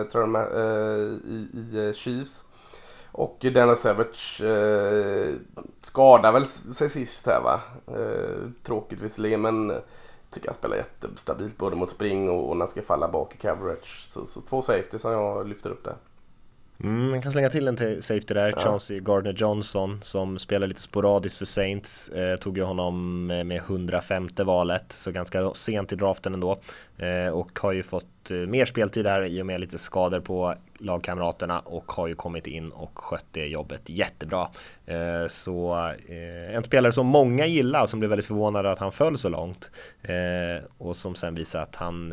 [0.00, 2.44] eh, tror jag, eh, i, i eh, Chiefs.
[3.12, 5.34] Och Daniel Savage eh,
[5.80, 7.60] skadar väl sig sist här va.
[7.86, 9.72] Eh, tråkigt visserligen men
[10.30, 14.08] tycker han spelar jättestabilt både mot spring och, när han ska falla bak i coverage.
[14.12, 15.96] Så, så två safety som jag lyfter upp där.
[16.82, 18.62] Mm, man kan slänga till en till safety där, ja.
[18.62, 22.08] Chauncey Gardner Johnson som spelar lite sporadiskt för Saints.
[22.08, 26.60] Eh, tog ju honom med 105 valet, så ganska sent i draften ändå.
[26.98, 30.54] Eh, och har ju fått eh, mer speltid här i och med lite skador på
[30.78, 34.48] lagkamraterna och har ju kommit in och skött det jobbet jättebra.
[34.86, 35.76] Eh, så
[36.08, 39.70] eh, en spelare som många gillar som blev väldigt förvånade att han föll så långt
[40.02, 42.12] eh, och som sen visar att han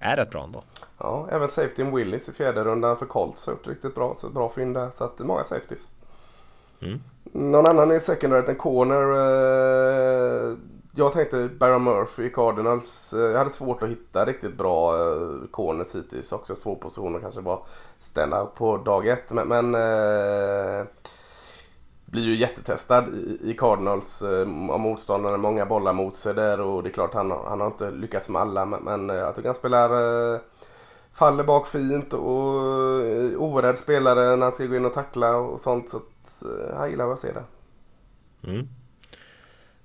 [0.00, 0.62] är rätt bra ändå.
[0.98, 4.14] Ja, även Safety Willis i fjärde rundan för Colts har gjort riktigt bra.
[4.14, 4.90] Så bra fynd där.
[4.96, 5.88] Så att det är många safeties.
[6.80, 7.00] Mm.
[7.32, 9.02] Någon annan i secondary, en corner.
[9.10, 10.56] Eh,
[10.94, 13.12] jag tänkte Baron Murphy i Cardinals.
[13.12, 16.32] Eh, jag hade svårt att hitta riktigt bra eh, corners hittills.
[16.32, 17.58] Också svår position och kanske bara
[17.98, 19.32] stand out på dag ett.
[19.32, 20.86] Men, men eh,
[22.10, 23.08] blir ju jättetestad
[23.40, 25.36] i, Cardinals eh, av motståndare.
[25.36, 28.42] Många bollar mot sig där och det är klart han, han har inte lyckats med
[28.42, 28.66] alla.
[28.66, 29.90] Men, men eh, jag tycker han spelar
[30.34, 30.40] eh,
[31.12, 35.60] faller bak fint och eh, orädd spelare när han ska gå in och tackla och
[35.60, 35.90] sånt.
[35.90, 37.44] Så att, eh, jag gillar vad jag ser där.
[38.52, 38.68] Mm.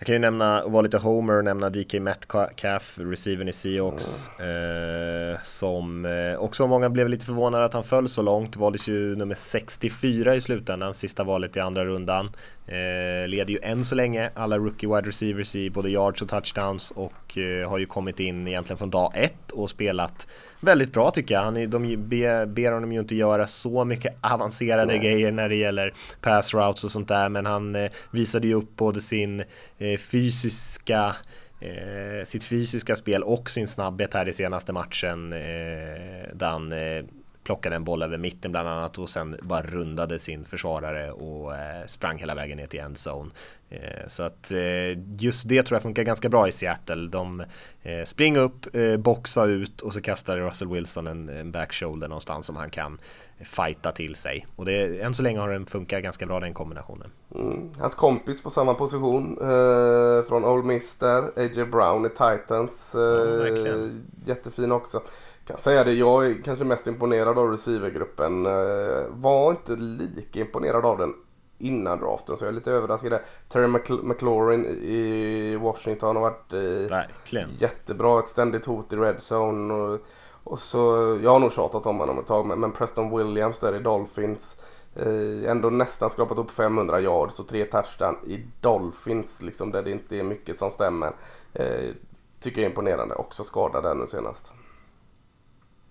[0.05, 4.31] Jag kan ju nämna, vara lite homer och nämna DK Metcalf, receivern i Seahawks.
[4.39, 5.31] Mm.
[5.31, 8.55] Eh, som eh, också många blev lite förvånade att han föll så långt.
[8.55, 12.25] Valdes ju nummer 64 i slutändan, sista valet i andra rundan.
[12.67, 16.91] Eh, leder ju än så länge alla rookie wide receivers i både yards och touchdowns
[16.91, 20.27] och eh, har ju kommit in egentligen från dag ett och spelat
[20.65, 21.41] väldigt bra tycker jag.
[21.41, 24.99] Han, de ber, ber honom ju inte göra så mycket avancerade Nej.
[24.99, 28.75] grejer när det gäller pass routes och sånt där men han eh, visade ju upp
[28.75, 29.43] både sin
[29.77, 31.15] eh, fysiska
[31.59, 35.39] eh, sitt fysiska spel och sin snabbhet här i senaste matchen eh,
[36.33, 36.73] där han
[37.45, 41.85] plockade en boll över mitten bland annat och sen bara rundade sin försvarare och eh,
[41.87, 43.31] sprang hela vägen ner till endzone.
[43.69, 47.07] Eh, så att eh, just det tror jag funkar ganska bra i Seattle.
[47.07, 47.43] De
[47.83, 52.45] eh, springer upp, eh, boxar ut och så kastar Russell Wilson en, en backshoulder någonstans
[52.45, 52.97] som han kan
[53.39, 54.47] fighta till sig.
[54.55, 57.11] Och det, än så länge har den funkat ganska bra den kombinationen.
[57.35, 57.69] Mm.
[57.79, 61.65] Hans kompis på samma position eh, från Old Miss där, A.J.
[61.65, 62.95] Brown i Titans.
[62.95, 63.89] Ja,
[64.25, 65.01] jättefin också
[65.47, 68.45] kan säga det, jag är kanske mest imponerad av receivergruppen.
[68.45, 71.13] Eh, var inte lika imponerad av den
[71.57, 73.21] innan draften så jag är lite överraskad där.
[73.49, 73.67] Terry
[74.03, 77.49] McLaurin i Washington har varit eh, Verkligen.
[77.57, 78.19] jättebra.
[78.19, 79.73] Ett ständigt hot i red zone.
[79.73, 79.99] Och,
[80.43, 80.79] och så,
[81.23, 84.61] jag har nog tjatat om honom ett tag men, men Preston Williams där i Dolphins.
[84.95, 89.91] Eh, ändå nästan skrapat upp 500 yards och tre touchdown i Dolphins liksom där det
[89.91, 91.11] inte är mycket som stämmer.
[91.53, 91.89] Eh,
[92.39, 93.15] tycker jag är imponerande.
[93.15, 94.51] Också skadad där nu senast.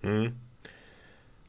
[0.05, 0.31] Mm.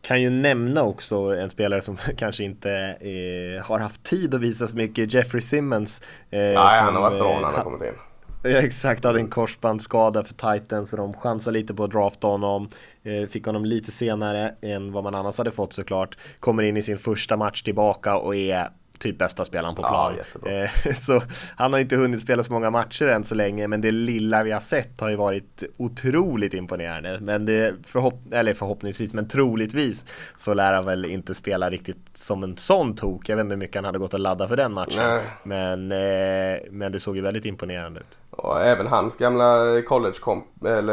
[0.02, 4.66] Kan ju nämna också en spelare som kanske inte eh, har haft tid att visa
[4.66, 6.02] så mycket, Jeffrey Simmons.
[6.30, 7.94] Eh, Nej, han har varit bra när han har kommit in.
[8.42, 12.68] Ja exakt, hade en korsbandsskada för Titans så de chansade lite på att drafta honom.
[13.02, 16.18] Eh, fick honom lite senare än vad man annars hade fått såklart.
[16.40, 18.68] Kommer in i sin första match tillbaka och är
[18.99, 20.14] typ bästa spelaren på plan.
[20.44, 21.22] Ja, eh, så
[21.57, 24.53] han har inte hunnit spela så många matcher än så länge, men det lilla vi
[24.53, 27.18] har sett har ju varit otroligt imponerande.
[27.20, 30.05] Men det förhopp eller förhoppningsvis, men troligtvis
[30.36, 33.28] så lär han väl inte spela riktigt som en sån tok.
[33.28, 36.59] Jag vet inte hur mycket han hade gått att ladda för den matchen, men, eh,
[36.70, 38.18] men det såg ju väldigt imponerande ut.
[38.30, 40.18] Och även hans gamla college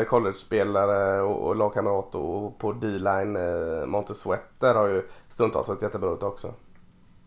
[0.06, 5.82] college-spelare och, och lagkamrat och på D-line, eh, Monte Sweat, där har ju stundtals sett
[5.82, 6.54] jättebra ut också.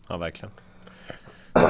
[0.08, 0.50] Ja, verkligen.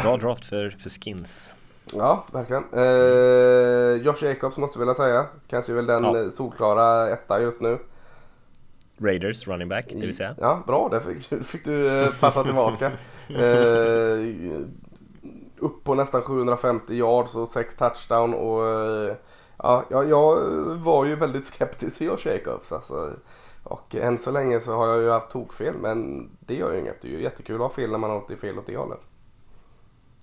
[0.03, 1.55] Bra draft för, för skins.
[1.93, 2.65] Ja, verkligen.
[2.73, 5.27] Eh, Josh Jacobs måste jag vilja säga.
[5.49, 6.31] Kanske väl den ja.
[6.31, 7.79] solklara etta just nu.
[8.99, 10.35] Raiders running back, det vill säga.
[10.41, 10.89] Ja, bra.
[10.89, 12.93] Där fick, fick du eh, passa tillbaka.
[13.29, 14.61] Eh,
[15.59, 18.35] upp på nästan 750 yards och 6 touchdown.
[18.35, 19.17] Och, eh,
[19.59, 20.41] ja, jag
[20.75, 22.73] var ju väldigt skeptisk till Josh Jacobs.
[22.73, 23.13] Alltså.
[23.63, 27.03] Och än så länge så har jag ju haft tokfel men det gör ju inget.
[27.03, 29.01] Det är ju jättekul att ha fel när man har åt fel åt det hållet.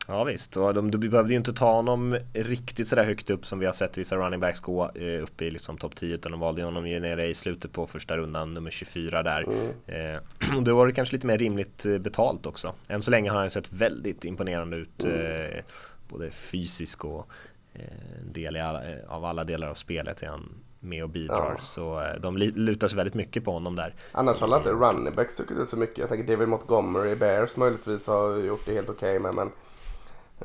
[0.07, 3.59] Ja visst, och de, de behövde ju inte ta honom riktigt sådär högt upp som
[3.59, 6.41] vi har sett vissa running backs gå eh, upp i liksom topp 10 utan de
[6.41, 9.41] valde honom ju nere i slutet på första rundan, nummer 24 där.
[9.41, 10.15] Mm.
[10.15, 12.73] Eh, och då var det kanske lite mer rimligt eh, betalt också.
[12.87, 15.17] Än så länge har han sett väldigt imponerande ut, mm.
[15.17, 15.63] eh,
[16.09, 17.27] både fysisk och
[17.73, 17.81] eh,
[18.31, 20.49] del alla, eh, av alla delar av spelet är han
[20.79, 21.55] med och bidrar.
[21.57, 21.61] Ja.
[21.61, 23.95] Så de lutar sig väldigt mycket på honom där.
[24.11, 25.97] Annars har inte running backs tycker du så mycket.
[25.97, 29.51] Jag tänker David Montgomery Bears möjligtvis har gjort det helt okej okay med men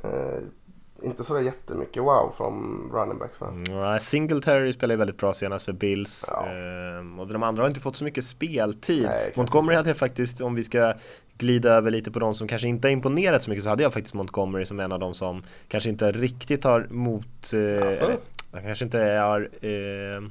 [0.05, 0.43] Eh,
[1.03, 3.47] inte så jättemycket wow från running backs va?
[3.49, 6.25] Mm, Singletary spelar ju väldigt bra senast för Bills.
[6.31, 6.47] Ja.
[6.47, 9.03] Eh, och de andra har inte fått så mycket speltid.
[9.03, 10.95] Nej, Montgomery hade jag faktiskt, om vi ska
[11.39, 13.93] glida över lite på de som kanske inte har imponerat så mycket så hade jag
[13.93, 17.53] faktiskt Montgomery som en av de som kanske inte riktigt har mot...
[17.53, 18.19] Eh, eller,
[18.63, 20.23] kanske inte har eh,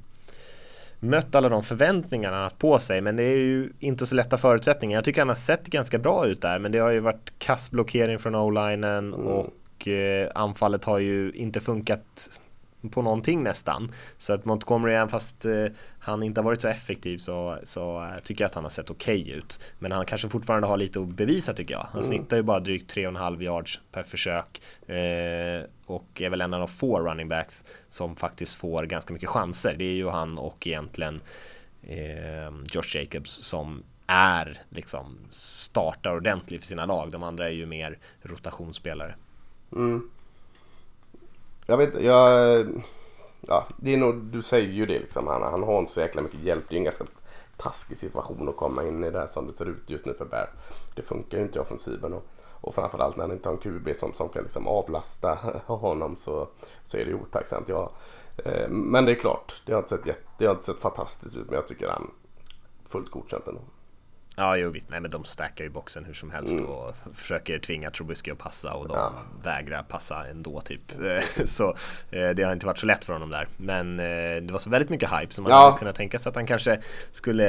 [1.00, 3.02] mött alla de förväntningarna han haft på sig.
[3.02, 4.98] Men det är ju inte så lätta förutsättningar.
[4.98, 6.60] Jag tycker han har sett ganska bra ut där.
[6.60, 9.28] Men det har ju varit kassblockering från o-linen mm.
[9.28, 12.40] och eh, anfallet har ju inte funkat
[12.92, 13.92] på någonting nästan.
[14.18, 15.66] Så att Montgomery, även fast eh,
[16.00, 18.90] han inte har varit så effektiv så, så eh, tycker jag att han har sett
[18.90, 19.60] okej okay ut.
[19.80, 21.88] Men han kanske fortfarande har lite att bevisa tycker jag.
[21.92, 22.04] Han mm.
[22.04, 26.68] snittar ju bara drygt 3,5 yards per försök eh, och är väl en av de
[26.68, 29.76] få running backs som faktiskt får ganska mycket chanser.
[29.78, 31.22] Det är ju han och egentligen
[31.82, 37.12] eh, Josh Jacobs som är liksom startar ordentligt för sina lag.
[37.12, 39.16] De andra är ju mer rotationsspelare.
[39.72, 40.10] Mm.
[41.70, 42.66] Jag vet jag...
[43.42, 45.28] Ja, det är nog, du säger ju det liksom.
[45.28, 46.66] Han, han har inte så jäkla mycket hjälp.
[46.70, 47.06] Det är en ganska
[47.58, 50.26] taskig situation att komma in i det här som det ser ut just nu för
[50.26, 50.50] Bär.
[50.96, 52.26] Det funkar ju inte i offensiven och,
[52.62, 56.48] och framförallt när han inte har en QB som, som kan liksom avlasta honom så,
[56.84, 57.70] så är det otacksamt.
[57.70, 57.92] Ja,
[58.46, 61.38] eh, men det är klart, det har, inte sett jätte, det har inte sett fantastiskt
[61.38, 62.12] ut men jag tycker han
[62.86, 63.62] fullt godkänt ändå.
[64.40, 66.66] Ja, jo, nej, men de stackar ju boxen hur som helst mm.
[66.66, 69.12] och försöker tvinga Trubisky att passa och de ja.
[69.44, 70.82] vägrar passa ändå typ.
[71.46, 71.70] så
[72.12, 73.48] eh, det har inte varit så lätt för honom där.
[73.58, 75.66] Men eh, det var så väldigt mycket hype som man ja.
[75.66, 76.80] hade kunnat tänka sig att han kanske
[77.12, 77.48] skulle,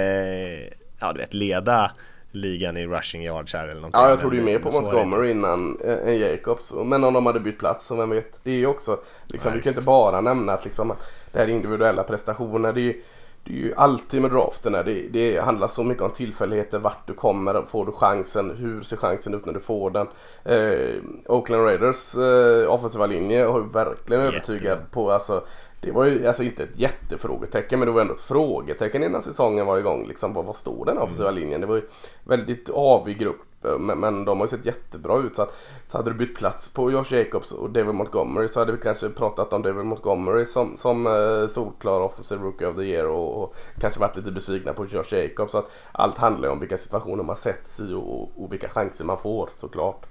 [0.98, 1.90] ja du vet, leda
[2.30, 4.00] ligan i rushing yards här eller någonting.
[4.00, 6.72] Ja, jag trodde ju mer på Montgomery innan än Jacobs.
[6.84, 8.40] Men om de hade bytt plats, så vem vet.
[8.42, 10.92] Det är ju också, liksom, vi kan inte bara nämna att liksom,
[11.32, 12.72] det här är individuella prestationer.
[12.72, 13.02] Det är ju,
[13.48, 14.82] det är ju alltid med drafterna.
[14.82, 16.78] Det, det handlar så mycket om tillfälligheter.
[16.78, 20.06] Vart du kommer, får du chansen, hur ser chansen ut när du får den.
[20.44, 20.94] Eh,
[21.26, 25.42] Oakland Raiders eh, offensiva linje har ju verkligen övertygat på alltså
[25.80, 29.66] det var ju alltså inte ett jättefrågetecken men det var ändå ett frågetecken innan säsongen
[29.66, 30.06] var igång.
[30.08, 31.40] Liksom, vad, vad står den offensiva mm.
[31.40, 31.60] linjen?
[31.60, 31.88] Det var ju
[32.24, 35.36] väldigt avig grupp Eh, men, men, de har ju sett jättebra ut.
[35.36, 35.56] Så, att,
[35.86, 39.08] så hade du bytt plats på Josh Jacobs och David Montgomery så hade vi kanske
[39.08, 43.54] pratat om David Montgomery som, som eh, solklar offensive rookie of the year och, och,
[43.80, 45.52] kanske varit lite besvikna på Josh Jacobs.
[45.52, 49.04] Så att allt handlar ju om vilka situationer man sätts i och, och vilka chanser
[49.04, 50.06] man får såklart.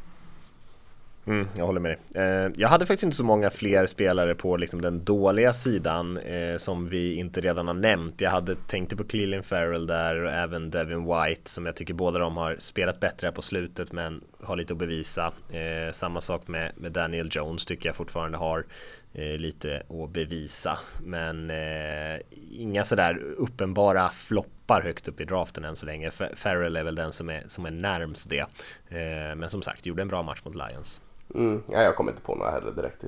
[1.28, 2.24] Mm, jag håller med dig.
[2.24, 6.58] Eh, jag hade faktiskt inte så många fler spelare på liksom den dåliga sidan eh,
[6.58, 8.22] som vi inte redan har nämnt.
[8.22, 12.20] Jag hade tänkt på Cleveland Farrell där och även Devin White som jag tycker båda
[12.20, 15.34] de har spelat bättre här på slutet men har lite att bevisa.
[15.52, 18.66] Eh, samma sak med, med Daniel Jones tycker jag fortfarande har
[19.14, 20.80] eh, lite att bevisa.
[21.04, 22.20] Men eh,
[22.52, 26.12] inga sådär uppenbara floppar högt upp i draften än så länge.
[26.36, 28.46] Farrell är väl den som är, som är närmst det.
[28.90, 31.02] Eh, men som sagt, gjorde en bra match mot Lions.
[31.38, 33.06] Mm, ja, jag kommer inte på några heller direkt.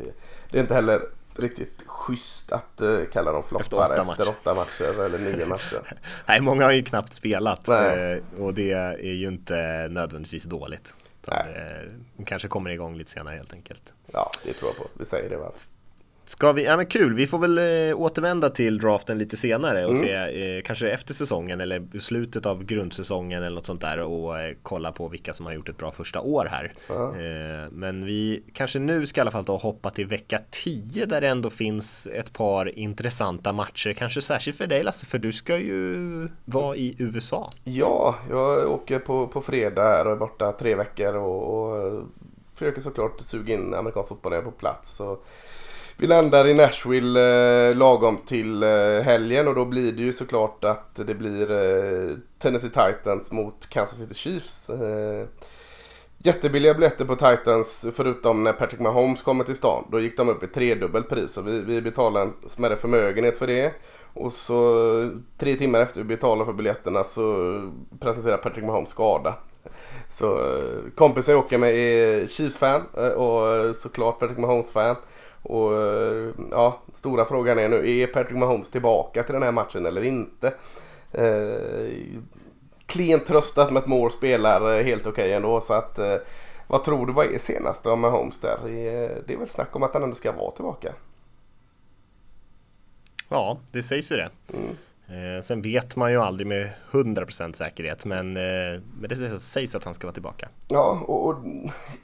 [0.51, 1.01] Det är inte heller
[1.35, 4.29] riktigt schysst att uh, kalla dem floppar efter åtta, efter matcher.
[4.29, 5.97] åtta matcher eller nio matcher.
[6.27, 10.95] Nej, många har ju knappt spelat uh, och det är ju inte nödvändigtvis dåligt.
[11.21, 13.93] Det, de kanske kommer igång lite senare helt enkelt.
[14.11, 14.89] Ja, det tror jag på.
[14.99, 15.51] Vi säger det bara.
[16.29, 19.95] Ska vi, ja men kul, vi får väl eh, återvända till draften lite senare och
[19.95, 20.03] mm.
[20.03, 24.55] se eh, kanske efter säsongen eller slutet av grundsäsongen eller något sånt där och eh,
[24.63, 26.73] kolla på vilka som har gjort ett bra första år här.
[26.89, 27.69] Mm.
[27.71, 31.27] men vi kanske nu ska i alla fall och hoppa till vecka 10 där det
[31.27, 36.27] ändå finns ett par intressanta matcher, kanske särskilt för dig Lasse, för du ska ju
[36.45, 37.49] vara i USA.
[37.63, 42.03] Ja, jag åker på, på fredag här och är borta tre veckor och, och
[42.53, 44.97] försöker såklart suga in amerikansk fotboll när jag är på plats.
[44.97, 45.17] Så
[45.99, 47.19] vi landar i Nashville
[47.69, 48.69] eh, lagom till eh,
[49.03, 53.97] helgen och då blir det ju såklart att det blir eh, Tennessee Titans mot Kansas
[53.97, 54.69] City Chiefs.
[54.69, 55.27] Eh,
[56.17, 59.85] jättebilliga biljetter på Titans förutom när Patrick Mahomes kommer till stan.
[59.91, 63.47] Då gick de upp i tredubbelt pris och vi, vi betalade en smärre förmögenhet för
[63.47, 63.73] det.
[64.13, 67.61] Och så tre timmar efter vi betalade för biljetterna så
[67.99, 69.35] presenterar Patrick Mahomes skada.
[70.09, 74.95] Så eh, kompisen jag åker med är Chiefs-fan eh, och såklart Patrick Mahomes-fan.
[75.43, 79.85] Och eh, ja, stora frågan är nu, är Patrick Mahomes tillbaka till den här matchen
[79.85, 80.53] eller inte?
[81.11, 81.93] Eh,
[82.85, 86.15] klent tröstat med att Moore spelar eh, helt okej okay ändå så att eh,
[86.67, 88.57] vad tror du, vad är senast om Mahomes där?
[89.27, 90.93] Det är väl snack om att han ändå ska vara tillbaka.
[93.29, 94.29] Ja, det sägs ju det.
[94.53, 94.77] Mm.
[95.09, 99.83] Eh, sen vet man ju aldrig med 100% säkerhet men, eh, men det sägs att
[99.83, 100.49] han ska vara tillbaka.
[100.67, 101.35] Ja, och, och,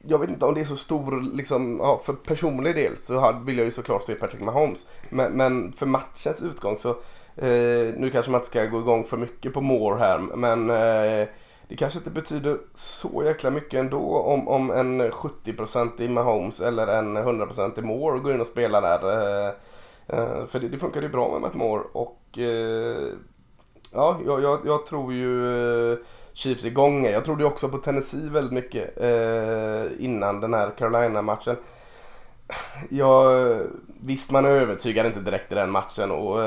[0.08, 3.58] jag vet inte om det är så stor, liksom, ja, för personlig del så vill
[3.58, 4.88] jag ju såklart se Patrick Mahomes.
[5.10, 6.90] Men, men för matchens utgång så,
[7.36, 11.28] eh, nu kanske man inte ska gå igång för mycket på Moore här men eh,
[11.68, 16.88] det kanske inte betyder så jäkla mycket ändå om, om en 70% i Mahomes eller
[16.88, 19.48] en 100% i Moore går in och spelar där.
[19.48, 19.54] Eh,
[20.08, 23.14] Eh, för det, det funkade ju bra med Matt Moore och eh,
[23.92, 25.98] ja, jag, jag, jag, tror ju eh,
[26.34, 27.06] Chiefs igång.
[27.06, 28.98] Jag trodde ju också på Tennessee väldigt mycket
[30.00, 31.56] innan den här Carolina-matchen.
[32.90, 33.58] Jag,
[34.02, 36.12] visst, man övertygar inte direkt i den matchen.
[36.12, 36.38] Och,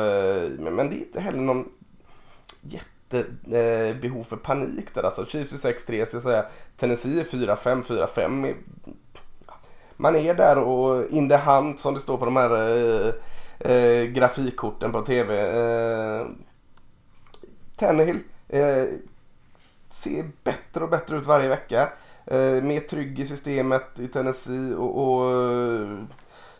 [0.58, 1.68] men det är inte heller någon
[2.60, 5.02] jättebehov för panik där.
[5.02, 6.44] Alltså Chiefs är 6-3 ska jag säga.
[6.76, 8.54] Tennessee är 4-5, 4-5.
[9.96, 13.12] Man är där och in the hunt som det står på de här
[13.58, 15.34] eh, grafikkorten på tv.
[15.36, 16.26] Eh,
[17.76, 18.84] Tannehill eh,
[19.88, 21.88] ser bättre och bättre ut varje vecka.
[22.26, 25.98] Eh, mer trygg i systemet i Tennessee och, och eh,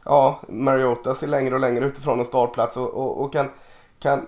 [0.04, 3.50] ja, Mariota ser längre och längre utifrån en startplats och, och, och kan,
[3.98, 4.26] kan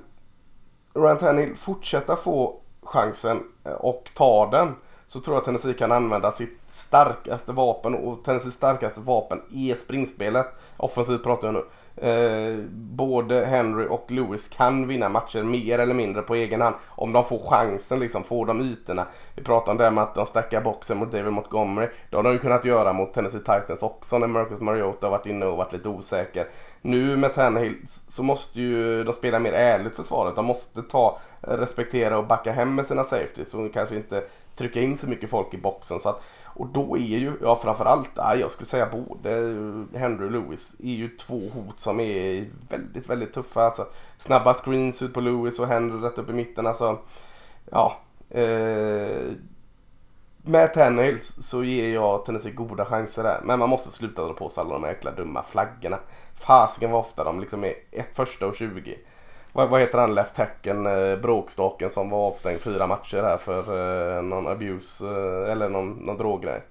[0.94, 4.74] Ryan Tannehill fortsätta få chansen eh, och ta den
[5.08, 9.74] så tror jag att Tennessee kan använda sitt starkaste vapen och Tennessees starkaste vapen är
[9.74, 10.46] springspelet.
[10.76, 11.64] Offensivt pratar jag nu.
[12.03, 17.12] Eh, både Henry och Lewis kan vinna matcher mer eller mindre på egen hand om
[17.12, 19.07] de får chansen, liksom, får de ytorna.
[19.34, 21.88] Vi pratade om det med att de stackar boxen mot David Montgomery.
[22.11, 25.26] Det har de ju kunnat göra mot Tennessee Titans också när Marcus Mariota har varit
[25.26, 26.46] inne och varit lite osäker.
[26.82, 27.76] Nu med Tannehill
[28.09, 30.36] så måste ju de spela mer ärligt försvaret.
[30.36, 34.22] De måste ta, respektera och backa hem med sina safeties och kanske inte
[34.57, 36.01] trycka in så mycket folk i boxen.
[36.01, 36.22] Så att
[36.55, 39.30] och då är ju, ja framförallt, jag skulle säga både
[39.98, 43.64] Henry och Lewis är ju två hot som är väldigt, väldigt tuffa.
[43.64, 43.86] Alltså,
[44.18, 46.66] snabba screens ut på Lewis och Henry rätt upp i mitten.
[46.66, 46.98] Alltså,
[47.70, 47.96] ja.
[48.30, 49.32] Eh,
[50.42, 53.40] med Tannehill så ger jag Tennessee goda chanser där.
[53.44, 55.98] Men man måste sluta dra på sig alla de här jäkla dumma flaggorna.
[56.34, 58.98] Fasiken vad ofta de liksom är ett första och 20
[59.53, 63.59] vad, vad heter han left hacken, eh, bråkstaken som var avstängd fyra matcher här för
[64.16, 66.62] eh, någon abuse eh, eller någon, någon droggrej.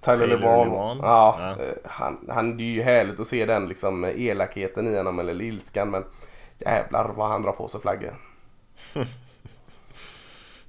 [0.00, 0.98] Tyler Levan.
[1.02, 1.64] Ja, ja.
[1.64, 5.42] Eh, han, han, det är ju härligt att se den liksom elakheten i honom eller
[5.42, 6.04] ilskan men
[6.58, 8.14] jävlar vad han drar på sig flaggor.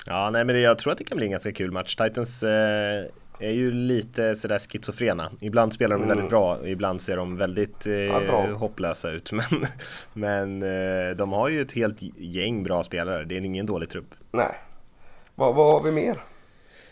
[0.06, 1.96] ja, nej men det, jag tror att det kan bli en ganska kul match.
[1.96, 3.06] Titans eh,
[3.42, 5.32] är ju lite sådär schizofrena.
[5.42, 6.10] Ibland spelar de mm.
[6.10, 9.32] väldigt bra, och ibland ser de väldigt eh, ja, hopplösa ut.
[9.34, 9.68] Men,
[10.14, 13.26] men eh, de har ju ett helt gäng bra spelare.
[13.26, 14.16] Det är ingen dålig trupp.
[14.32, 14.56] Nej.
[15.36, 16.18] Vad, vad har vi mer?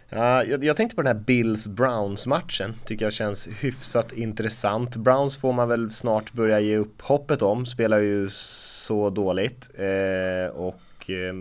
[0.10, 2.76] Ja, jag, jag, tänkte på den här Bills-Browns-matchen.
[2.86, 4.96] Tycker jag känns hyfsat intressant.
[4.96, 7.66] Browns får man väl snart börja ge upp hoppet om.
[7.66, 9.70] Spelar ju så dåligt.
[9.78, 11.34] Eh, och eh,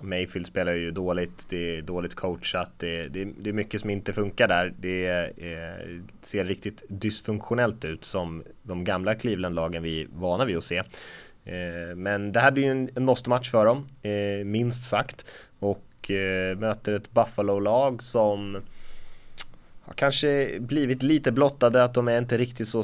[0.00, 4.12] Mayfield spelar ju dåligt, det är dåligt coachat, det, det, det är mycket som inte
[4.12, 4.74] funkar där.
[4.78, 10.56] Det är, eh, ser riktigt dysfunktionellt ut som de gamla Cleveland-lagen vi är vana vid
[10.56, 10.82] att se.
[11.44, 15.26] Eh, men det här blir ju en, en måste-match för dem, eh, minst sagt.
[15.58, 18.62] Och eh, möter ett Buffalo-lag som
[19.80, 22.82] har kanske blivit lite blottade att de är inte riktigt så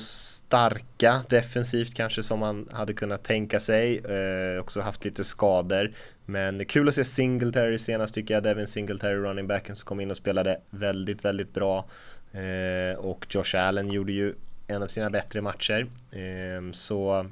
[0.50, 3.98] starka defensivt kanske som man hade kunnat tänka sig.
[3.98, 5.92] Eh, också haft lite skador.
[6.26, 8.42] Men kul att se Singletary senast tycker jag.
[8.42, 11.84] Devin Singletary, running backen som kom in och spelade väldigt, väldigt bra.
[12.32, 14.34] Eh, och Josh Allen gjorde ju
[14.66, 15.86] en av sina bättre matcher.
[16.10, 17.26] Eh, så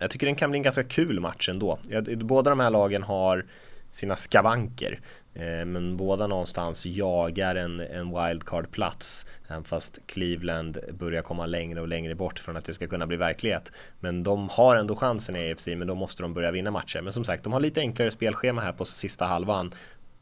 [0.00, 1.78] jag tycker den kan bli en ganska kul match ändå.
[2.16, 3.46] Båda de här lagen har
[3.90, 5.00] sina skavanker.
[5.38, 9.26] Eh, men båda någonstans jagar en, en wildcard-plats.
[9.48, 13.16] Även fast Cleveland börjar komma längre och längre bort från att det ska kunna bli
[13.16, 13.72] verklighet.
[14.00, 17.00] Men de har ändå chansen i AFC, men då måste de börja vinna matcher.
[17.00, 19.72] Men som sagt, de har lite enklare spelschema här på sista halvan.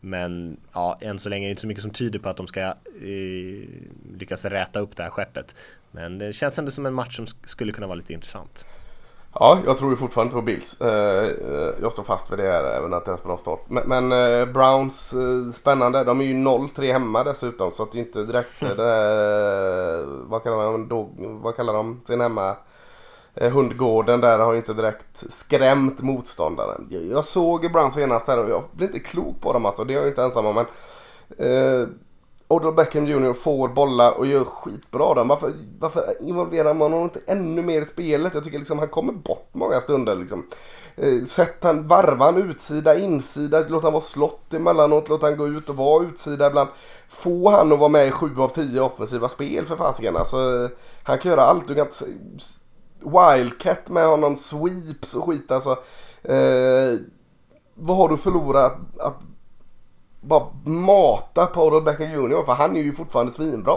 [0.00, 2.46] Men ja, än så länge är det inte så mycket som tyder på att de
[2.46, 2.72] ska eh,
[4.18, 5.54] lyckas räta upp det här skeppet.
[5.90, 8.66] Men det känns ändå som en match som skulle kunna vara lite intressant.
[9.38, 10.80] Ja, jag tror ju fortfarande på Bills.
[10.80, 13.60] Eh, eh, jag står fast vid det här, även att det är en bra start.
[13.68, 15.14] Men, eh, Browns,
[15.54, 16.04] spännande.
[16.04, 17.72] De är ju 0-3 hemma dessutom.
[17.72, 18.76] Så att det är inte direkt mm.
[18.76, 22.56] det, vad, kallar de, då, vad kallar de sin hemma?
[23.34, 26.86] Hundgården där har ju inte direkt skrämt motståndaren.
[27.10, 29.84] Jag såg Browns senast här och jag blir inte klok på dem alltså.
[29.84, 30.54] Det är jag ju inte ensam om.
[30.54, 30.66] Men,
[32.48, 35.28] Odell Beckham Jr får bollar och gör skitbra dem.
[35.28, 38.34] Varför, varför involverar man honom inte ännu mer i spelet?
[38.34, 40.14] Jag tycker liksom han kommer bort många stunder.
[40.14, 40.46] Liksom.
[40.96, 45.48] Eh, sätt han, varva han utsida, insida, låt han vara slott emellanåt, låt han gå
[45.48, 46.68] ut och vara utsida ibland.
[47.08, 50.16] Få han att vara med i sju av tio offensiva spel för fasiken.
[50.16, 50.68] Alltså,
[51.02, 51.68] han kan göra allt.
[51.68, 51.86] Du kan
[53.00, 55.70] Wildcat med honom, sweeps och skit alltså.
[56.22, 56.98] Eh,
[57.74, 59.20] vad har du förlorat att
[60.26, 63.74] bara mata Paul Becker Jr för han är ju fortfarande svinbra.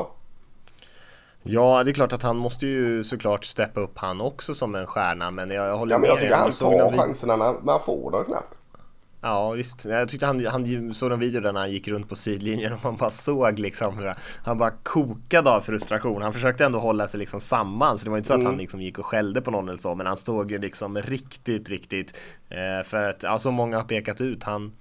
[1.43, 4.87] Ja, det är klart att han måste ju såklart steppa upp han också som en
[4.87, 6.31] stjärna men jag, jag håller ja, men jag med.
[6.31, 8.55] Jag tycker han tar chanserna när, han får dem knappt.
[9.21, 12.73] Ja visst, jag tyckte han, han såg en video där han gick runt på sidlinjen
[12.73, 16.21] och man bara såg liksom Han bara kokade av frustration.
[16.21, 18.45] Han försökte ändå hålla sig liksom samman så det var inte så mm.
[18.45, 18.61] att han mm.
[18.61, 22.17] liksom gick och skällde på någon eller så men han stod ju liksom riktigt, riktigt
[22.49, 24.71] eh, För att, ja så många har pekat ut han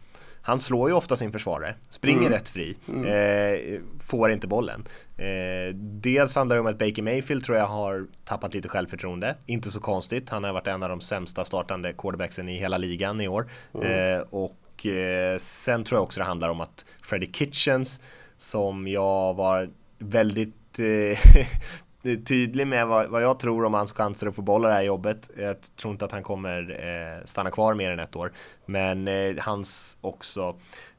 [0.49, 2.33] han slår ju ofta sin försvarare, springer mm.
[2.33, 3.05] rätt fri, mm.
[3.05, 4.85] eh, får inte bollen.
[5.17, 9.35] Eh, dels handlar det om att Baker Mayfield tror jag har tappat lite självförtroende.
[9.47, 13.21] Inte så konstigt, han har varit en av de sämsta startande quarterbacksen i hela ligan
[13.21, 13.51] i år.
[13.75, 14.17] Mm.
[14.17, 18.01] Eh, och eh, sen tror jag också det handlar om att Freddie Kitchens,
[18.39, 21.19] som jag var väldigt eh,
[22.03, 25.31] tydlig med vad, vad, jag tror om hans chanser att få bolla det här jobbet.
[25.39, 28.33] Jag tror inte att han kommer eh, stanna kvar mer än ett år.
[28.67, 30.57] Men eh, hans också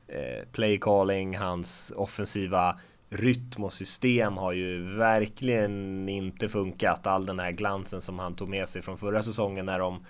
[0.08, 2.80] eh, play calling, hans offensiva
[3.10, 7.08] rytm och system har ju verkligen inte funkat.
[7.08, 10.06] All den här glansen som han tog med sig från förra säsongen när de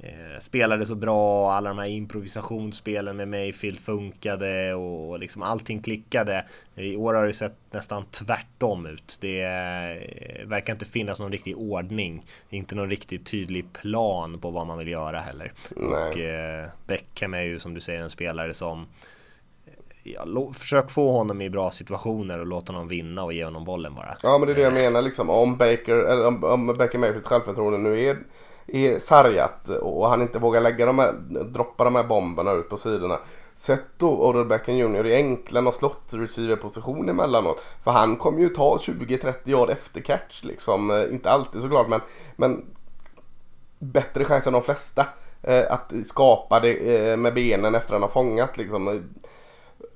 [0.00, 6.44] Eh, spelade så bra, alla de här improvisationsspelen med Mayfield funkade och liksom allting klickade.
[6.74, 9.18] I år har det sett nästan tvärtom ut.
[9.20, 14.66] Det eh, verkar inte finnas någon riktig ordning, inte någon riktigt tydlig plan på vad
[14.66, 15.52] man vill göra heller.
[15.76, 16.10] Nej.
[16.10, 18.86] Och eh, Beckham är ju som du säger en spelare som
[20.02, 23.94] Ja, försök få honom i bra situationer och låt honom vinna och ge honom bollen
[23.94, 24.16] bara.
[24.22, 25.30] Ja men det är det jag menar liksom.
[25.30, 28.18] Om Baker, eller om, om Baker Mayfields självförtroende nu är
[28.68, 31.12] är sargat och han inte vågar lägga de här,
[31.44, 33.18] droppa de här bomberna ut på sidorna.
[33.56, 37.64] Sätt då Odell Beckham Jr i enkla och slott receiver position emellanåt.
[37.84, 40.90] För han kommer ju ta 20-30 år efter catch liksom.
[40.90, 42.00] Eh, inte alltid såklart men,
[42.36, 42.64] men
[43.78, 45.06] bättre chans än de flesta.
[45.42, 48.88] Eh, att skapa det eh, med benen efter han har fångat liksom.
[48.88, 48.94] Eh,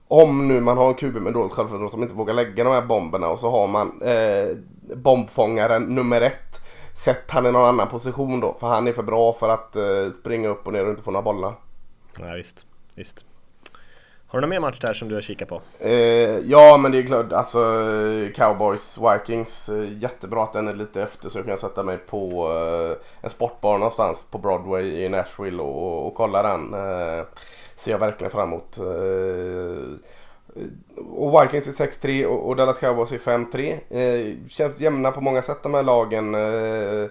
[0.09, 2.83] om nu man har en QB med dåligt självförtroende som inte vågar lägga de här
[2.83, 4.57] bomberna och så har man eh,
[4.97, 6.62] bombfångaren nummer ett
[6.95, 8.57] Sätt han i någon annan position då.
[8.61, 11.11] För han är för bra för att uh, springa upp och ner och inte få
[11.11, 11.55] några bollar.
[12.19, 13.25] Ja, visst, visst.
[14.27, 15.63] Har du någon mer match där som du har kikat på?
[15.85, 15.91] Uh,
[16.45, 17.33] ja, men det är klart.
[17.33, 17.59] Alltså
[18.35, 19.69] Cowboys, Vikings.
[19.69, 22.49] Uh, jättebra att den är lite efter så jag kan sätta mig på
[23.21, 26.71] en sportbar någonstans på Broadway i Nashville och, och kolla den.
[27.77, 28.79] ser jag verkligen fram emot.
[30.97, 33.79] Och Vikings är 6-3 och Dallas Cowboys är 5-3.
[33.91, 36.35] Eh, känns jämna på många sätt de här lagen.
[36.35, 37.09] Eh,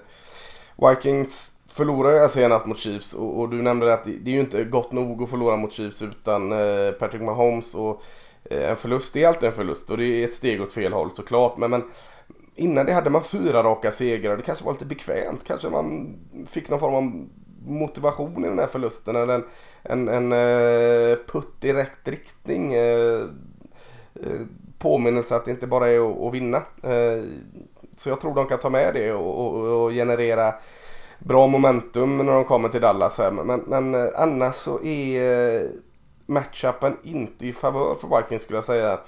[0.90, 4.40] Vikings förlorade ju senast mot Chiefs och, och, du nämnde att det, det är ju
[4.40, 8.02] inte gott nog att förlora mot Chiefs utan eh, Patrick Mahomes och
[8.44, 11.12] eh, en förlust är alltid en förlust och det är ett steg åt fel håll
[11.12, 11.58] såklart.
[11.58, 11.84] Men, men
[12.56, 14.38] innan det hade man fyra raka segrar.
[14.38, 15.44] Det kanske var lite bekvämt.
[15.44, 16.18] Kanske man
[16.50, 17.28] fick någon form av
[17.66, 19.16] motivation i den här förlusten.
[19.16, 19.44] Eller en,
[19.84, 22.74] en, en eh, putt i rätt riktning.
[22.74, 23.22] Eh,
[24.16, 24.42] eh,
[24.80, 26.62] påminnelse att det inte bara är att, vinna.
[27.98, 30.54] så jag tror de kan ta med det och, och, och, generera
[31.20, 33.18] bra momentum när de kommer till Dallas.
[33.18, 33.32] Här.
[33.32, 35.70] Men, men annars så är
[36.26, 39.00] matchupen inte i favör för Vikings skulle jag säga.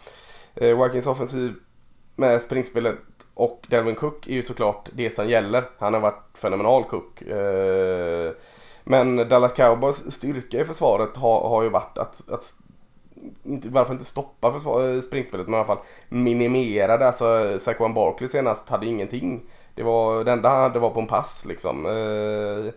[0.53, 1.53] Vikings offensiv
[2.15, 2.97] med springspelet
[3.33, 5.63] och Delvin Cook är ju såklart det som gäller.
[5.79, 7.21] Han har varit fenomenal Cook.
[7.21, 8.31] Eh,
[8.83, 12.53] men Dallas Cowboys styrka i försvaret har, har ju varit att, att
[13.43, 17.07] inte, varför inte stoppa försvar, eh, springspelet men i alla fall minimera det.
[17.07, 19.41] Alltså Saquon Barkley senast hade ingenting.
[19.75, 21.85] Det, var, det enda han hade var på en pass liksom.
[21.85, 22.73] Eh,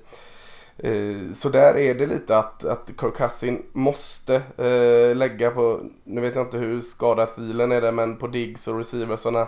[1.35, 4.43] så där är det lite att, att Kirk Cousin måste
[5.15, 8.79] lägga på, nu vet jag inte hur skadad filen är det, men på digs och
[8.79, 9.47] receiversarna Eh,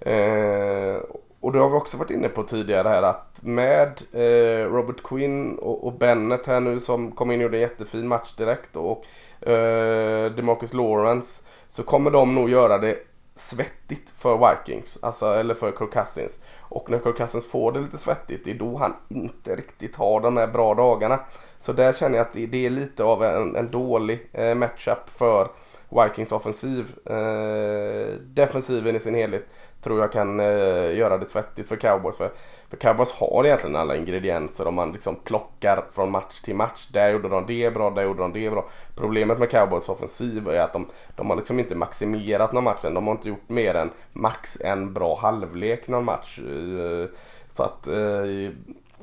[0.00, 0.96] Eh,
[1.40, 5.58] och det har vi också varit inne på tidigare här att med eh, Robert Quinn
[5.58, 9.04] och, och, Bennett här nu som kom in och gjorde en jättefin match direkt och
[9.48, 12.96] eh, DeMarcus Lawrence så kommer de nog göra det
[13.36, 16.40] svettigt för Vikings, alltså, eller för Kirk Cousins.
[16.58, 20.20] Och när Kirk Cousins får det lite svettigt, det är då han inte riktigt har
[20.20, 21.18] de här bra dagarna.
[21.60, 25.10] Så där känner jag att det, det är lite av en, en dålig eh, matchup
[25.10, 25.48] för
[25.90, 26.86] Vikings offensiv.
[27.04, 29.46] Eh, defensiven i sin helhet
[29.82, 32.16] tror jag kan eh, göra det svettigt för cowboys.
[32.16, 32.30] För,
[32.68, 36.88] för cowboys har egentligen alla ingredienser om man liksom plockar från match till match.
[36.92, 38.68] Där gjorde de det bra, där gjorde de det bra.
[38.96, 40.86] Problemet med cowboys offensiv är att de,
[41.16, 44.92] de har liksom inte maximerat någon match De har inte gjort mer än max en
[44.92, 46.38] bra halvlek någon match.
[46.38, 47.08] Eh,
[47.52, 48.52] så att eh,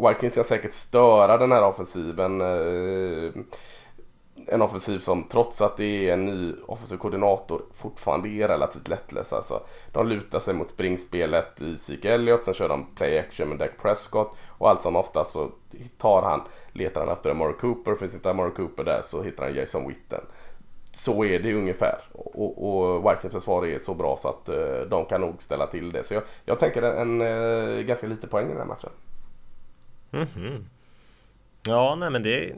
[0.07, 2.41] Vikings kan säkert störa den här offensiven.
[2.41, 3.31] Eh,
[4.49, 9.33] en offensiv som trots att det är en ny offensiv koordinator fortfarande är relativt lättläst
[9.33, 13.57] Alltså, de lutar sig mot springspelet i Zeke Elliott, sen kör de play action med
[13.57, 15.51] Dak Prescott och allt som oftast så
[15.97, 16.41] tar han,
[16.73, 20.21] letar han efter Amaro Cooper, finns inte Amaro Cooper där så hittar han Jason Witten.
[20.93, 25.05] Så är det ungefär och, och Vikings försvar är så bra så att uh, de
[25.05, 26.03] kan nog ställa till det.
[26.03, 28.89] Så jag, jag tänker en, en uh, ganska lite poäng i den här matchen.
[30.11, 30.63] Mm -hmm.
[31.67, 32.55] Ja, nej men det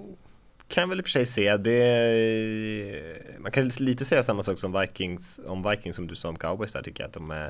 [0.70, 1.58] kan jag väl i och för sig se.
[1.58, 3.02] Det,
[3.40, 6.72] man kan lite säga samma sak som Vikings, om Vikings som du sa om cowboys
[6.72, 7.48] där tycker jag att de är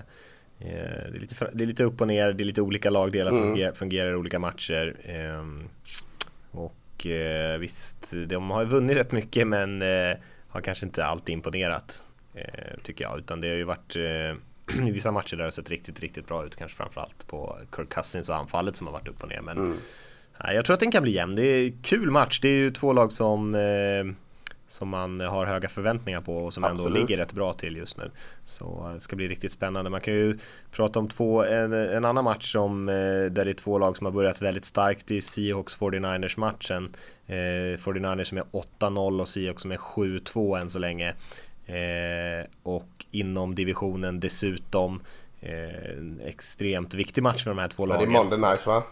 [0.59, 3.31] eh, det är, lite, det är lite upp och ner, det är lite olika lagdelar
[3.31, 3.73] som mm.
[3.73, 4.95] fungerar i olika matcher.
[5.03, 5.69] Ehm,
[6.51, 10.17] och eh, visst, de har vunnit rätt mycket men eh,
[10.47, 12.03] har kanske inte alltid imponerat
[12.83, 13.95] tycker jag, utan det har ju varit
[14.87, 17.89] i vissa matcher där det har sett riktigt, riktigt bra ut, kanske framförallt på Kirk
[17.89, 19.41] Cousins och anfallet som har varit upp och ner.
[19.41, 19.77] Men mm.
[20.43, 21.35] Jag tror att den kan bli jämn.
[21.35, 22.39] Det är kul match.
[22.39, 24.15] Det är ju två lag som eh,
[24.69, 26.85] som man har höga förväntningar på och som Absolut.
[26.87, 28.11] ändå ligger rätt bra till just nu.
[28.45, 29.89] Så det ska bli riktigt spännande.
[29.89, 30.37] Man kan ju
[30.71, 34.05] prata om två, en, en annan match som, eh, där det är två lag som
[34.05, 35.11] har börjat väldigt starkt.
[35.11, 36.95] Är Seahawks 49ers matchen.
[37.27, 38.43] Eh, 49ers som är
[38.79, 41.13] 8-0 och Seahawks som är 7-2 än så länge.
[41.65, 45.01] Eh, och inom divisionen dessutom
[45.41, 48.09] eh, en extremt viktig match för de här två lagen.
[48.09, 48.83] Det är Monday Night va?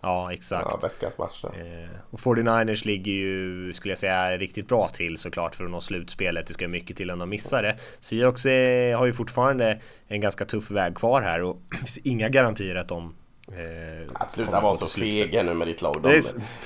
[0.00, 0.68] Ja, exakt.
[0.70, 5.54] Ja, veckans match eh, Och 49ers ligger ju, skulle jag säga, riktigt bra till såklart
[5.54, 6.46] för att nå slutspelet.
[6.46, 7.76] Det ska mycket till om de missar det.
[8.00, 8.44] Seahawks
[8.98, 12.88] har ju fortfarande en ganska tuff väg kvar här och det finns inga garantier att
[12.88, 13.14] de
[13.56, 15.96] Eh, sluta vara så fega nu med ditt lag.
[16.02, 16.22] De, är,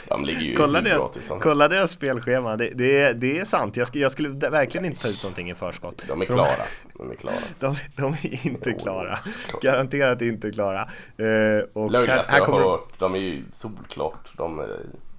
[0.09, 2.57] de ligger ju kolla deras, bra Kolla deras spelschema.
[2.57, 3.77] Det, det, det är sant.
[3.77, 6.03] Jag, jag, skulle verkligen inte ta ut någonting i förskott.
[6.09, 6.65] De är klara.
[6.95, 7.35] De är klara.
[7.59, 9.19] De, de är inte jo, klara.
[9.63, 10.81] Garanterat inte klara.
[11.17, 11.27] Eh,
[11.73, 12.61] och här, här kommer...
[12.61, 14.31] hört, de är ju solklart.
[14.37, 14.67] De,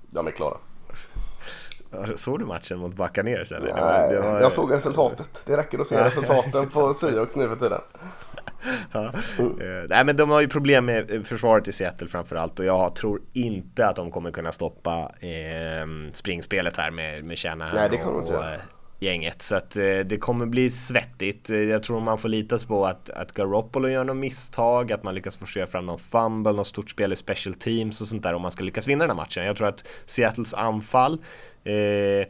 [0.10, 0.58] de är klara.
[2.16, 3.74] Såg du matchen mot Buccaneers eller?
[3.74, 4.42] Nej, det var...
[4.42, 5.44] jag såg resultatet.
[5.46, 7.82] Det räcker att se resultaten på Seahawks nu för tiden.
[8.92, 9.14] ja.
[9.40, 12.96] uh, nej men de har ju problem med eh, försvaret i Seattle framförallt och jag
[12.96, 17.98] tror inte att de kommer kunna stoppa eh, springspelet här med, med Shanahan nej, det
[17.98, 18.60] kommer och, och uh,
[19.00, 19.42] gänget.
[19.42, 21.50] Så att eh, det kommer bli svettigt.
[21.50, 25.16] Jag tror man får lita sig på att, att Garoppolo gör något misstag, att man
[25.16, 28.42] lyckas forcera fram någon fumble, något stort spel i special teams och sånt där om
[28.42, 29.46] man ska lyckas vinna den här matchen.
[29.46, 31.24] Jag tror att Seattles anfall
[31.66, 32.28] eh,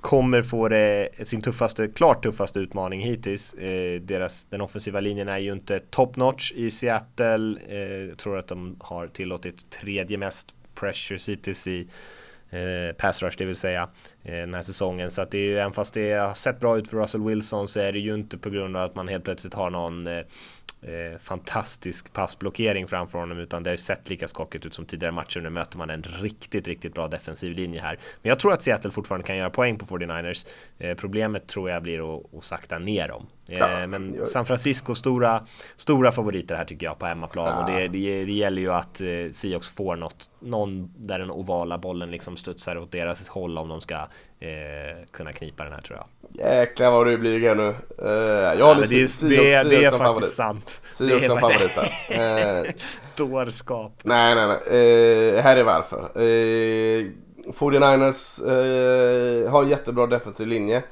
[0.00, 3.54] kommer få det, sin tuffaste, klart tuffaste utmaning hittills.
[3.54, 7.58] Eh, deras, den offensiva linjen är ju inte top notch i Seattle.
[7.68, 11.88] Eh, jag tror att de har tillåtit tredje mest pressures hittills i
[12.50, 13.88] eh, pass rush, det vill säga
[14.22, 15.10] eh, den här säsongen.
[15.10, 17.68] Så att det är ju, även fast det har sett bra ut för Russell Wilson
[17.68, 20.24] så är det ju inte på grund av att man helt plötsligt har någon eh,
[20.82, 25.12] eh, fantastisk passblockering framför honom utan det har ju sett lika skakigt ut som tidigare
[25.12, 25.40] matcher.
[25.40, 27.98] Nu möter man en riktigt, riktigt bra defensiv linje här.
[28.22, 30.46] Men jag tror att Seattle fortfarande kan göra poäng på 49ers.
[30.78, 33.26] Eh, problemet tror jag blir att, att sakta ner dem.
[33.48, 34.26] Eh, ja, men jag...
[34.26, 35.44] San Francisco stora,
[35.76, 37.60] stora favoriter här tycker jag på hemmaplan ja.
[37.60, 41.78] och det, det, det, gäller ju att eh, Seahawks får något, någon där den ovala
[41.78, 45.98] bollen liksom studsar åt deras håll om de ska eh, kunna knipa den här tror
[45.98, 46.06] jag.
[46.46, 47.74] Jäklar vad du blyg nu.
[48.02, 48.08] Uh,
[48.58, 50.28] jag har lite det, Seahawks, det, det är faktiskt favorit.
[50.28, 50.82] sant.
[50.92, 52.72] Seahawks som favorit uh,
[53.16, 53.92] Dårskap.
[54.02, 55.34] Nej, nej, nej.
[55.36, 55.98] Uh, här är varför.
[55.98, 57.10] Uh,
[57.52, 60.82] 49ers uh, har en jättebra defensiv linje.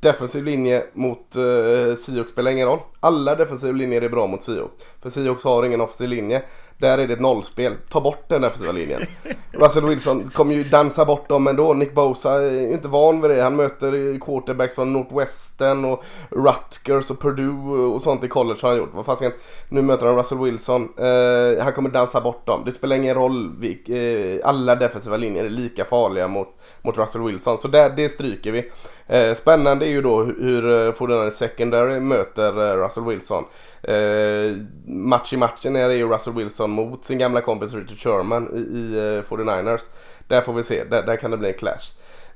[0.00, 2.82] Defensiv linje mot eh, Siok spelar ingen roll.
[3.00, 4.84] Alla defensiva linjer är bra mot Seahawks.
[5.02, 6.42] För Seahawks har ingen offensiv linje.
[6.78, 7.76] Där är det ett nollspel.
[7.88, 9.02] Ta bort den defensiva linjen.
[9.52, 11.74] Russell Wilson kommer ju dansa bort dem ändå.
[11.74, 13.42] Nick Bosa är ju inte van vid det.
[13.42, 18.78] Han möter quarterbacks från Northwestern och Rutgers och Purdue och sånt i college har han
[18.78, 18.90] gjort.
[18.94, 19.32] Vad fasiken,
[19.68, 20.82] nu möter han Russell Wilson.
[20.82, 22.62] Uh, han kommer dansa bort dem.
[22.64, 23.54] Det spelar ingen roll.
[23.88, 26.48] uh, alla defensiva linjer är lika farliga mot,
[26.82, 27.58] mot Russell Wilson.
[27.58, 28.70] Så där, det stryker vi.
[29.16, 33.44] Uh, spännande är ju då hur uh, Fortnite Secondary möter Russell Wilson.
[33.82, 38.48] Eh, match i matchen är det ju Russell Wilson mot sin gamla kompis Richard Sherman
[38.54, 39.88] i, i eh, 49ers.
[40.28, 41.92] Där får vi se, där, där kan det bli en clash.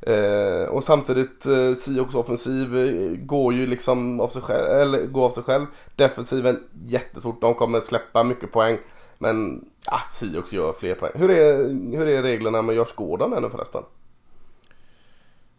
[0.06, 5.24] Eh, och samtidigt, eh, Seahawks offensiv eh, går ju liksom av sig själv, eller går
[5.24, 5.66] av sig själv.
[5.96, 8.78] Defensiven jättestort, de kommer släppa mycket poäng.
[9.18, 11.12] Men ah, Seahawks gör fler poäng.
[11.14, 11.56] Hur är,
[11.96, 13.82] hur är reglerna med Josh Gordon ännu förresten?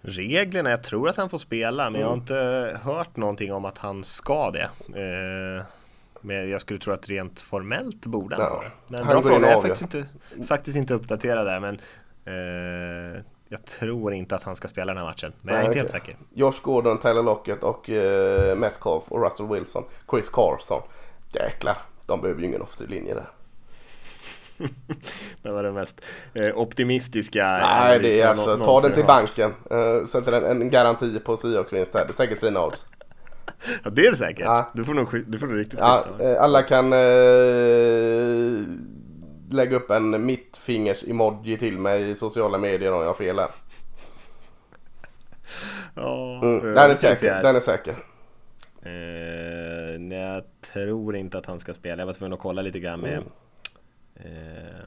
[0.03, 0.69] Reglerna.
[0.69, 2.21] Jag tror att han får spela, men jag har mm.
[2.21, 4.69] inte hört någonting om att han ska det.
[4.87, 5.65] Eh,
[6.21, 8.55] men jag skulle tro att rent formellt borde han ja.
[8.55, 8.71] få det.
[8.87, 10.05] Men bra fråga, jag är faktiskt inte,
[10.47, 11.59] faktiskt inte uppdaterad där.
[11.59, 11.79] Men
[12.25, 15.67] eh, jag tror inte att han ska spela den här matchen, men Nej, jag är
[15.67, 16.17] inte helt säker.
[16.33, 20.81] Josh Gordon, Tyler Lockett och eh, Metcalf och Russell Wilson, Chris Carson.
[21.33, 23.27] Jäklar, de behöver ju ingen offensiv linje där.
[25.41, 26.01] det var det mest
[26.33, 27.45] eh, optimistiska.
[27.45, 29.53] Nej, det är alltså, ta den till banken.
[29.71, 32.05] Uh, sätter en, en garanti på Seahawks-vinst här.
[32.05, 32.85] Det är säkert fina odds.
[33.83, 34.45] Ja, det är det säkert.
[34.45, 34.71] Ja.
[34.73, 38.61] Du får nog, du får nog riktigt ja, uh, Alla kan uh,
[39.51, 43.49] lägga upp en mittfingers-emoji till mig i sociala medier om jag har fel här.
[45.95, 47.43] Ja, mm, den är säker.
[47.43, 47.95] Den är säker.
[48.85, 50.43] Uh, nej, jag
[50.73, 52.01] tror inte att han ska spela.
[52.01, 53.23] Jag var tvungen att kolla lite grann med mm
[54.15, 54.85] Eh,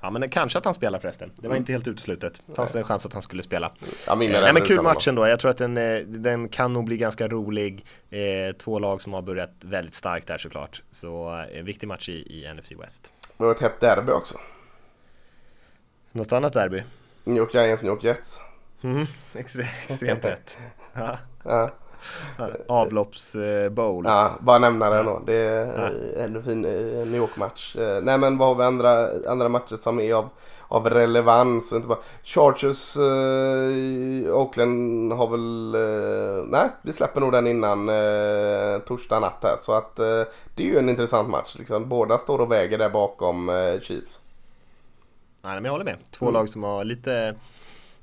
[0.00, 1.32] ja men kanske att han spelar förresten.
[1.36, 1.62] Det var mm.
[1.62, 2.42] inte helt uteslutet.
[2.54, 3.72] Fanns en chans att han skulle spela.
[4.06, 5.26] Ja, eh, nej, men kul match ändå.
[5.26, 7.84] Jag tror att den, eh, den kan nog bli ganska rolig.
[8.10, 10.82] Eh, två lag som har börjat väldigt starkt där såklart.
[10.90, 13.12] Så en viktig match i, i NFC West.
[13.36, 14.38] Det var ett hett derby också.
[16.12, 16.82] Något annat derby?
[17.24, 18.40] New York Giants, New York Jets.
[18.82, 20.58] Mm, extre, extremt rätt.
[20.98, 21.18] Ja.
[21.44, 21.70] Ja.
[22.68, 24.04] Avloppsbowl.
[24.06, 25.22] Ja, bara nämna det då.
[25.26, 27.76] Det är en fin New York-match.
[27.76, 30.28] Eh, Nej men vad har vi andra, andra matcher som är av,
[30.68, 31.72] av relevans?
[31.72, 31.98] Inte bara.
[32.22, 35.74] Chargers, eh, Oakland har väl...
[35.74, 39.56] Eh, nej, vi släpper nog den innan eh, torsdag natt här.
[39.58, 40.22] Så att eh,
[40.54, 41.56] det är ju en intressant match.
[41.58, 41.88] Liksom.
[41.88, 44.20] Båda står och väger där bakom eh, Chiefs.
[45.42, 45.98] Nej, men jag håller med.
[46.10, 47.34] Två lag som har lite,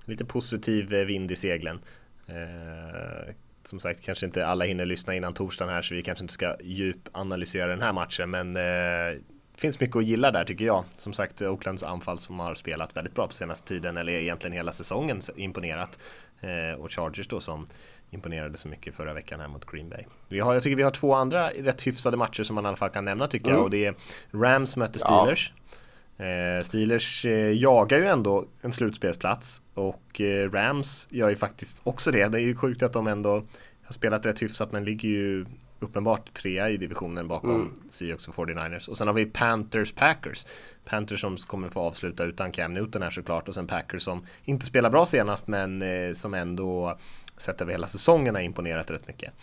[0.05, 1.79] lite positiv eh, vind i seglen.
[2.27, 3.33] Eh,
[3.63, 6.55] som sagt, kanske inte alla hinner lyssna innan torsdagen här så vi kanske inte ska
[6.61, 9.21] djupanalysera den här matchen men eh,
[9.55, 10.83] finns mycket att gilla där tycker jag.
[10.97, 14.71] Som sagt, Oaklands anfall som har spelat väldigt bra på senaste tiden eller egentligen hela
[14.71, 15.99] säsongen imponerat.
[16.41, 17.67] Eh, och Chargers då som
[18.11, 20.03] imponerade så mycket förra veckan här mot Green Bay.
[20.27, 22.77] Vi har, jag tycker vi har två andra rätt hyfsade matcher som man i alla
[22.77, 23.57] fall kan nämna tycker mm.
[23.57, 23.95] jag och det är
[24.31, 25.53] Rams möter Steelers.
[25.55, 25.77] Ja.
[26.17, 32.11] Eh, Steelers eh, jagar ju ändå en slutspelsplats och eh, Rams gör ju faktiskt också
[32.11, 32.27] det.
[32.27, 33.43] Det är ju sjukt att de ändå
[33.83, 35.45] har spelat rätt hyfsat men ligger ju
[35.79, 37.73] uppenbart trea i divisionen bakom mm.
[37.89, 38.89] Seahawks och 49ers.
[38.89, 40.45] Och sen har vi Panthers Packers.
[40.85, 44.65] Panthers som kommer få avsluta utan Cam Newton här såklart och sen Packers som inte
[44.65, 45.83] spelar bra senast men
[46.15, 46.97] som ändå
[47.37, 49.33] sett över hela säsongen har imponerat rätt mycket.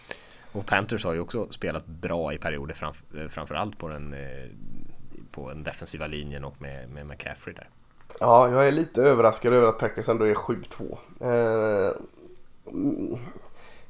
[0.52, 4.14] Och Panthers har ju också spelat bra i perioder framf framförallt på den
[5.33, 7.68] på den defensiva linjen och med, med McCaffrey där.
[8.20, 10.99] Ja, jag är lite överraskad över att Packers ändå är 7-2.
[11.20, 11.95] Eh,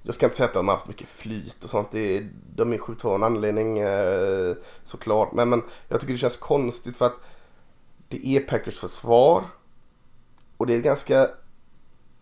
[0.02, 1.90] jag ska inte säga att de har haft mycket flyt och sånt.
[1.90, 5.32] Det de är 7-2 av en anledning eh, såklart.
[5.32, 7.16] Men, men jag tycker det känns konstigt för att
[8.08, 9.42] det är Packers försvar.
[10.56, 11.28] Och det är ganska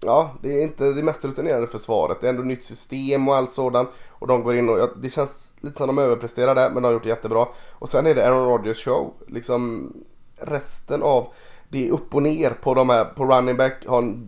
[0.01, 2.21] Ja, det är inte det mest rutinerade försvaret.
[2.21, 3.89] Det är ändå nytt system och allt sådant.
[4.19, 6.85] Och de går in och, ja, det känns lite som de överpresterar där, men de
[6.85, 7.47] har gjort det jättebra.
[7.73, 9.15] Och sen är det Aaron Rodgers show.
[9.27, 9.93] Liksom
[10.37, 11.27] resten av,
[11.69, 14.27] det är upp och ner på de här, på running back, har en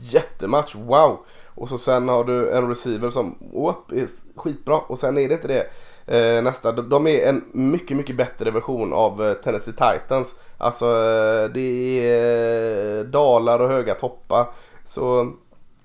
[0.00, 1.18] jättematch, wow.
[1.46, 4.06] Och så sen har du en receiver som, upp, är
[4.36, 4.78] skitbra.
[4.78, 5.66] Och sen är det inte det.
[6.06, 10.34] Eh, nästa, de är en mycket, mycket bättre version av eh, Tennessee Titans.
[10.58, 14.46] Alltså eh, det är eh, dalar och höga toppar.
[14.84, 15.32] Så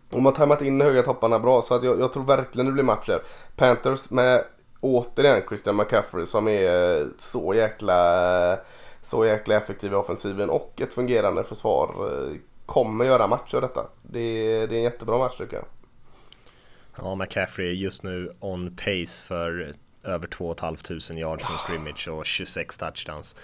[0.10, 2.84] de har tajmat in höga topparna bra så att jag, jag tror verkligen det blir
[2.84, 3.22] matcher.
[3.56, 4.44] Panthers med
[4.80, 8.60] återigen Christian McCaffrey som är så jäkla
[9.02, 11.96] så jäkla effektiv i offensiven och ett fungerande försvar
[12.66, 13.88] kommer göra matcher detta.
[14.02, 15.66] Det, det är en jättebra match tycker jag.
[16.96, 22.26] Ja, McCaffrey är just nu on pace för över 2 500 yards från scrimmage och
[22.26, 23.36] 26 touchdowns.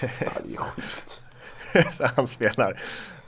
[0.00, 1.22] Ja, det är sjukt.
[1.92, 2.80] så han spelar,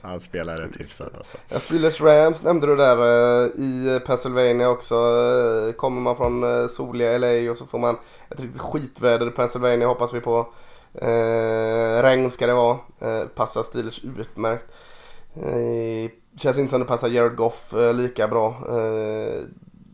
[0.03, 1.37] han spelar rätt hyfsat alltså.
[1.49, 4.95] Ja, Steelers Rams nämnde du där eh, i Pennsylvania också.
[4.95, 7.97] Eh, kommer man från eh, soliga LA och så får man
[8.29, 10.53] ett riktigt skitväder i Pennsylvania hoppas vi på.
[12.01, 12.77] regn ska det vara.
[13.35, 14.65] passar Steelers utmärkt.
[16.37, 18.55] känns inte som det passar Jared Goff lika bra.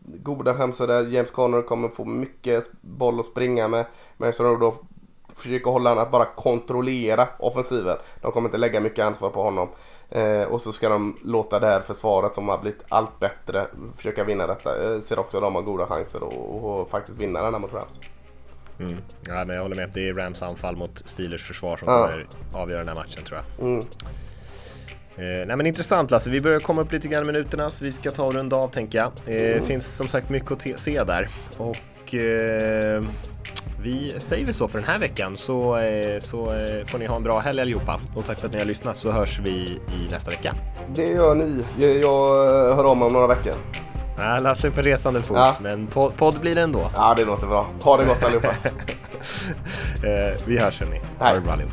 [0.04, 1.06] goda chanser där.
[1.06, 3.84] James Conner kommer få mycket boll att springa med.
[4.16, 4.74] Men så då
[5.34, 7.96] försöker hålla honom att bara kontrollera offensiven.
[8.20, 9.68] De kommer inte lägga mycket ansvar på honom.
[10.10, 14.24] Eh, och så ska de låta det här försvaret som har blivit allt bättre försöka
[14.24, 14.94] vinna detta.
[14.94, 16.20] Eh, ser också att de har goda chanser
[16.82, 18.00] att faktiskt vinna den här mot Rams.
[18.78, 18.96] Mm.
[19.26, 19.90] Ja, men jag håller med.
[19.94, 22.06] Det är Rams anfall mot Steelers försvar som ja.
[22.06, 23.68] kommer avgöra den här matchen tror jag.
[23.68, 23.80] Mm.
[25.16, 27.92] Eh, nej men intressant Lasse, vi börjar komma upp lite grann i minuterna så vi
[27.92, 29.12] ska ta och runda av tänker jag.
[29.24, 29.66] Det eh, mm.
[29.66, 31.28] finns som sagt mycket att se där.
[31.58, 33.02] Och eh,
[33.82, 37.16] vi säger väl så för den här veckan så, eh, så eh, får ni ha
[37.16, 38.00] en bra helg allihopa.
[38.14, 40.54] Och tack för att ni har lyssnat så hörs vi i nästa vecka.
[40.94, 41.64] Det gör ni.
[42.02, 42.28] Jag
[42.76, 43.52] hör om om några veckor.
[44.18, 45.56] Ja, Lasse är på resande fot, ja.
[45.60, 45.86] men
[46.16, 46.90] podd blir det ändå.
[46.96, 47.66] Ja, det låter bra.
[47.84, 48.54] Ha det gott allihopa.
[50.04, 51.00] Eh, vi hörs hörni.
[51.18, 51.72] Ha det bra allihop.